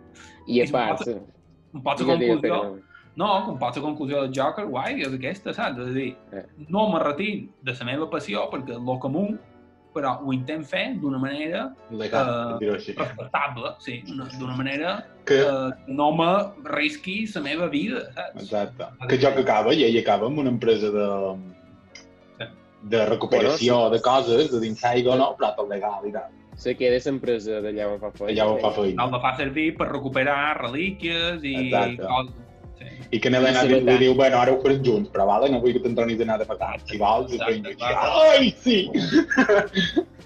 I 0.49 0.61
a 0.61 0.65
I 0.65 0.71
part, 0.73 0.99
suposo- 1.01 1.23
Un 1.75 1.83
pot 1.83 1.99
digues, 1.99 2.19
conclusió... 2.19 2.81
No, 3.17 3.45
com 3.47 3.59
pot 3.59 3.77
la 3.77 3.83
conclusió 3.83 4.23
del 4.23 4.33
Joker, 4.35 4.65
guai, 4.67 5.01
és 5.03 5.13
aquesta, 5.15 5.53
saps? 5.55 5.79
És 5.79 5.87
a 5.89 5.93
dir, 5.95 6.17
Eh. 6.33 6.43
no 6.69 6.89
me 6.91 6.99
retir 6.99 7.49
de 7.63 7.73
la 7.73 7.85
meva 7.85 8.09
passió 8.11 8.49
perquè 8.51 8.75
el 8.75 8.99
comú, 8.99 9.37
però 9.95 10.19
ho 10.25 10.33
intent 10.35 10.65
fer 10.67 10.97
d'una 11.01 11.19
manera 11.23 11.69
Legal, 11.91 12.59
Eh, 12.61 12.71
respectable, 12.75 13.75
sí, 13.79 14.03
una- 14.11 14.27
d'una 14.39 14.57
manera 14.57 15.07
Que, 15.25 15.39
que 15.39 15.93
no 15.93 16.11
me 16.13 16.31
risqui 16.65 17.27
la 17.35 17.41
meva 17.41 17.69
vida, 17.69 18.03
saps? 18.13 18.43
exacte. 18.43 18.85
Que 19.09 19.15
el 19.15 19.21
joc 19.23 19.39
acaba 19.39 19.73
i 19.73 19.85
ell 19.87 19.99
acaba 20.03 20.27
amb 20.27 20.39
una 20.39 20.51
empresa 20.51 20.91
de, 20.91 21.09
de 22.83 23.07
recuperació 23.07 23.75
Bueno, 23.79 23.89
sí. 23.89 23.95
de 23.97 24.03
coses, 24.03 24.51
de 24.53 24.61
dins 24.61 24.83
l'aigua, 24.83 25.17
no? 25.17 25.31
Però 25.39 25.55
tot 25.57 25.69
legal 25.71 26.05
i 26.07 26.13
tal. 26.13 26.29
Se 26.57 26.77
queda 26.77 26.99
l'empresa 27.05 27.61
d'allà 27.65 27.87
on 27.95 27.99
fa 28.03 28.11
feina. 28.15 28.31
Allà 28.43 28.51
ho 28.53 28.59
fa 28.61 28.71
feina. 28.77 29.05
El 29.07 29.11
de 29.11 29.21
fa 29.23 29.33
servir 29.39 29.69
per 29.79 29.89
recuperar 29.91 30.61
relíquies 30.61 31.43
i 31.43 31.55
Exacte. 31.69 32.05
coses. 32.07 32.44
Sí. 32.79 32.91
I 33.17 33.21
que 33.23 33.31
Nelena 33.31 33.63
Sí, 33.63 33.71
li, 33.71 33.81
li 33.87 33.97
diu, 34.03 34.17
bueno, 34.19 34.41
ara 34.41 34.55
ho 34.55 34.61
farem 34.63 34.83
junts, 34.87 35.13
però 35.15 35.27
vale, 35.29 35.51
no 35.53 35.61
vull 35.63 35.77
que 35.77 35.83
te'n 35.85 35.95
tornis 35.99 36.21
a 36.21 36.27
anar 36.27 36.41
de 36.43 36.49
matar. 36.51 36.75
Si 36.89 36.99
vols, 37.01 37.33
ho 37.35 37.53
Exacte. 37.53 37.85
Ai, 38.35 38.51
sí! 38.65 38.79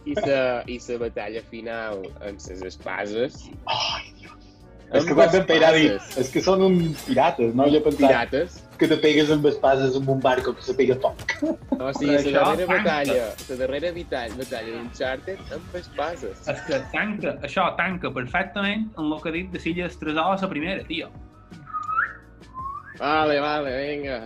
I 0.09 0.15
la, 0.25 0.43
i 0.65 0.79
la 0.81 0.99
batalla 1.05 1.45
final 1.51 2.01
amb 2.25 2.39
les 2.49 2.63
espases. 2.73 3.43
Ai, 3.69 4.07
Dios. 4.17 4.39
És 4.89 5.05
que 5.05 5.13
quan 5.13 5.29
pegar 5.45 5.75
dir, 5.77 5.91
és 6.17 6.31
que 6.33 6.41
són 6.41 6.63
uns 6.65 7.03
pirates, 7.05 7.53
no? 7.57 7.67
Jo 7.69 7.83
pensava 7.85 8.09
Pirates. 8.09 8.55
que 8.81 8.89
te 8.89 8.97
pegues 9.03 9.29
amb 9.35 9.45
espases 9.51 9.99
amb 9.99 10.09
un 10.15 10.23
barco 10.25 10.55
que 10.57 10.65
se 10.65 10.73
pega 10.79 10.97
poc. 11.03 11.35
O 11.77 11.91
sigui, 11.93 12.15
la 12.33 12.47
darrera 12.47 12.65
tanca. 12.65 12.73
batalla, 12.73 13.27
la 13.51 13.59
darrera 13.61 13.93
batalla, 13.93 14.39
batalla 14.41 14.73
d'Uncharted 14.79 15.55
amb 15.59 15.77
espases. 15.83 16.41
És 16.55 16.65
que 16.71 16.81
tanca, 16.95 17.37
això 17.45 17.69
tanca 17.77 18.13
perfectament 18.17 18.89
en 18.97 19.13
el 19.13 19.21
que 19.21 19.29
ha 19.29 19.37
dit 19.37 19.53
de 19.53 19.61
Silles 19.61 20.01
Tresor 20.01 20.39
a 20.39 20.41
la 20.41 20.53
primera, 20.55 20.87
tio. 20.89 21.13
Vale, 22.99 23.41
vale, 23.41 23.75
venga. 23.77 24.21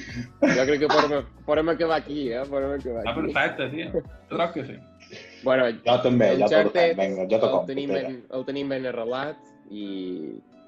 Jo 0.54 0.66
crec 0.70 0.84
que 0.84 0.90
podem, 0.90 1.24
podem 1.48 1.70
acabar 1.74 1.98
aquí, 2.02 2.28
eh? 2.32 2.44
Podem 2.50 2.76
acabar 2.78 3.06
aquí. 3.08 3.22
perfecte, 3.22 3.70
tio. 3.74 4.04
Jo 4.30 4.38
crec 4.38 4.54
que 4.58 4.66
sí. 4.72 4.78
Jo 4.78 4.90
Bueno, 5.44 5.66
també, 6.02 6.30
ja 6.40 6.48
t'ho 6.48 6.62
Uncharted 6.64 6.98
vinga, 6.98 7.26
ja 7.30 7.40
t'ho 7.42 7.50
el 7.60 7.66
tenim, 7.68 7.92
ben, 7.94 8.20
el 8.34 8.46
tenim 8.48 8.70
ben 8.72 8.86
arrelat 8.90 9.38
i, 9.70 9.88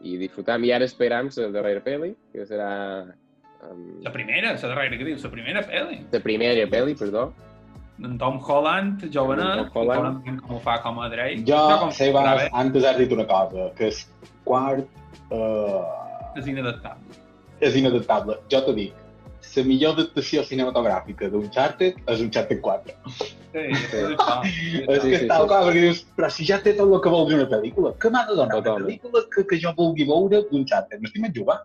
i 0.05 0.17
disfrutam. 0.21 0.65
I 0.67 0.73
ara 0.75 0.85
esperam 0.85 1.31
la 1.37 1.47
darrera 1.55 1.81
pel·li, 1.85 2.11
que 2.33 2.45
serà 2.49 2.69
um, 3.69 3.85
La 4.05 4.11
primera, 4.13 4.53
la 4.53 4.69
darrera 4.73 4.97
que 4.99 5.07
dius, 5.07 5.23
la 5.23 5.31
primera 5.33 5.63
pel·li. 5.65 6.01
la 6.11 6.21
primera 6.21 6.67
pel·li, 6.69 6.97
perdó. 6.99 7.29
En 8.03 8.17
Tom 8.19 8.39
Holland, 8.43 9.05
jovenet, 9.13 9.69
Tom 9.71 9.81
Holland. 9.83 10.19
Holland. 10.25 10.41
com 10.43 10.57
ho 10.57 10.59
fa 10.59 10.81
com 10.83 10.99
a 10.99 11.07
Drake. 11.09 11.45
Jo, 11.47 11.61
com 11.79 11.91
Sebas, 11.95 12.27
bé, 12.41 12.49
antes 12.51 12.83
has 12.83 12.97
dit 12.99 13.11
una 13.15 13.23
cosa, 13.29 13.69
que 13.77 13.87
és 13.87 14.01
quart 14.43 14.83
uh, 15.31 15.79
És 16.35 16.47
inadaptable. 16.51 17.15
és 17.63 17.75
inadaptable. 17.79 18.35
Jo 18.51 18.59
t'ho 18.65 18.73
dic, 18.75 18.93
la 19.55 19.63
millor 19.63 19.93
adaptació 19.95 20.41
cinematogràfica 20.43 21.29
d'Uncharted 21.31 22.01
és 22.11 22.19
Uncharted 22.25 22.59
4. 22.59 22.95
Sí, 23.07 23.21
sí. 23.53 23.63
És 23.63 23.79
Sí, 23.95 24.83
que 24.85 24.99
sí, 24.99 25.13
està 25.23 25.37
sí. 25.39 25.47
perquè 25.47 25.79
dius, 25.79 26.01
però 26.17 26.29
si 26.29 26.43
ja 26.49 26.59
té 26.59 26.73
tot 26.75 26.91
el 26.91 26.99
que 26.99 27.13
vol 27.13 27.29
dir 27.29 27.37
una 27.39 27.47
pel·lícula, 27.47 27.93
què 27.95 28.11
m'ha 28.11 28.25
de 28.27 28.35
donar 28.35 28.57
una 28.57 28.65
Totalment. 28.65 28.89
pel·lícula 28.89 29.23
que, 29.31 29.45
que 29.47 29.61
jo 29.63 29.71
vulgui 29.77 30.03
veure 30.11 30.43
d'Uncharted? 30.51 30.99
M'estic 30.99 31.31
jugar. 31.37 31.61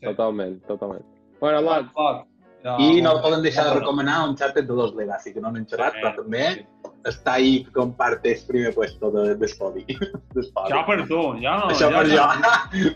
Sí. 0.00 0.08
Totalment, 0.08 0.58
totalment. 0.66 1.06
Bueno, 1.38 1.60
Lot, 1.62 2.26
Ja, 2.64 2.76
I 2.78 3.00
no 3.02 3.10
molt- 3.10 3.22
poden 3.22 3.42
deixar 3.42 3.64
de 3.64 3.70
molt- 3.70 3.80
recomanar 3.80 4.28
Uncharted 4.28 4.64
de 4.68 4.74
dos 4.74 4.94
Legacy, 4.94 5.32
que 5.34 5.40
no 5.40 5.50
n'hem 5.50 5.64
xerrat, 5.66 5.94
però 5.98 6.14
també 6.16 6.44
Sí. 6.54 6.66
està 7.10 7.32
ahí 7.34 7.64
que 7.64 7.72
compartes 7.72 8.44
primer 8.44 8.72
puesto 8.74 9.10
de, 9.10 9.34
de. 9.34 9.46
De 10.34 10.42
Spody. 10.42 10.70
Ja 10.72 10.86
per 10.86 11.06
tu, 11.08 11.20
ja 11.42 11.56
no. 11.58 11.66
Això 11.70 11.90
ja 11.90 11.98
per 11.98 12.06
jo, 12.06 12.22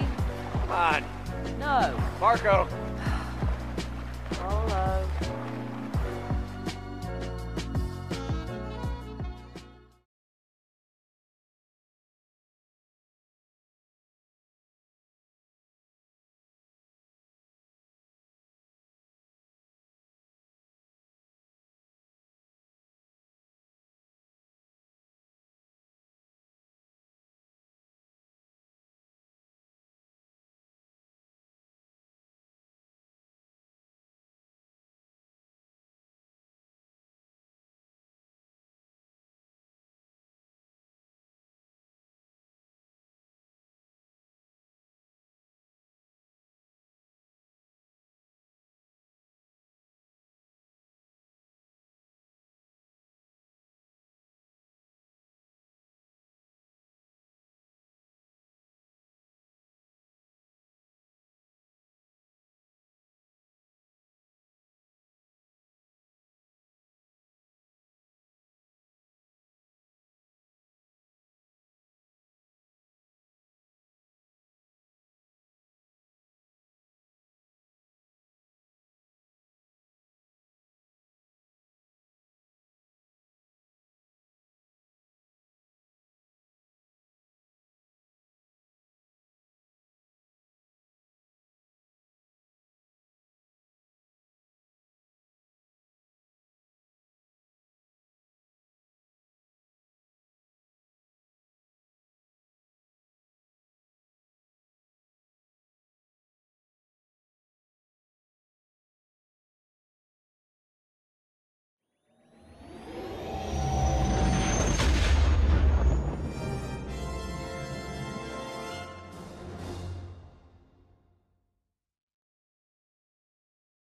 Come 0.53 0.71
on. 0.71 1.03
No. 1.59 1.93
Marco. 2.21 2.67
Hello. 4.39 5.05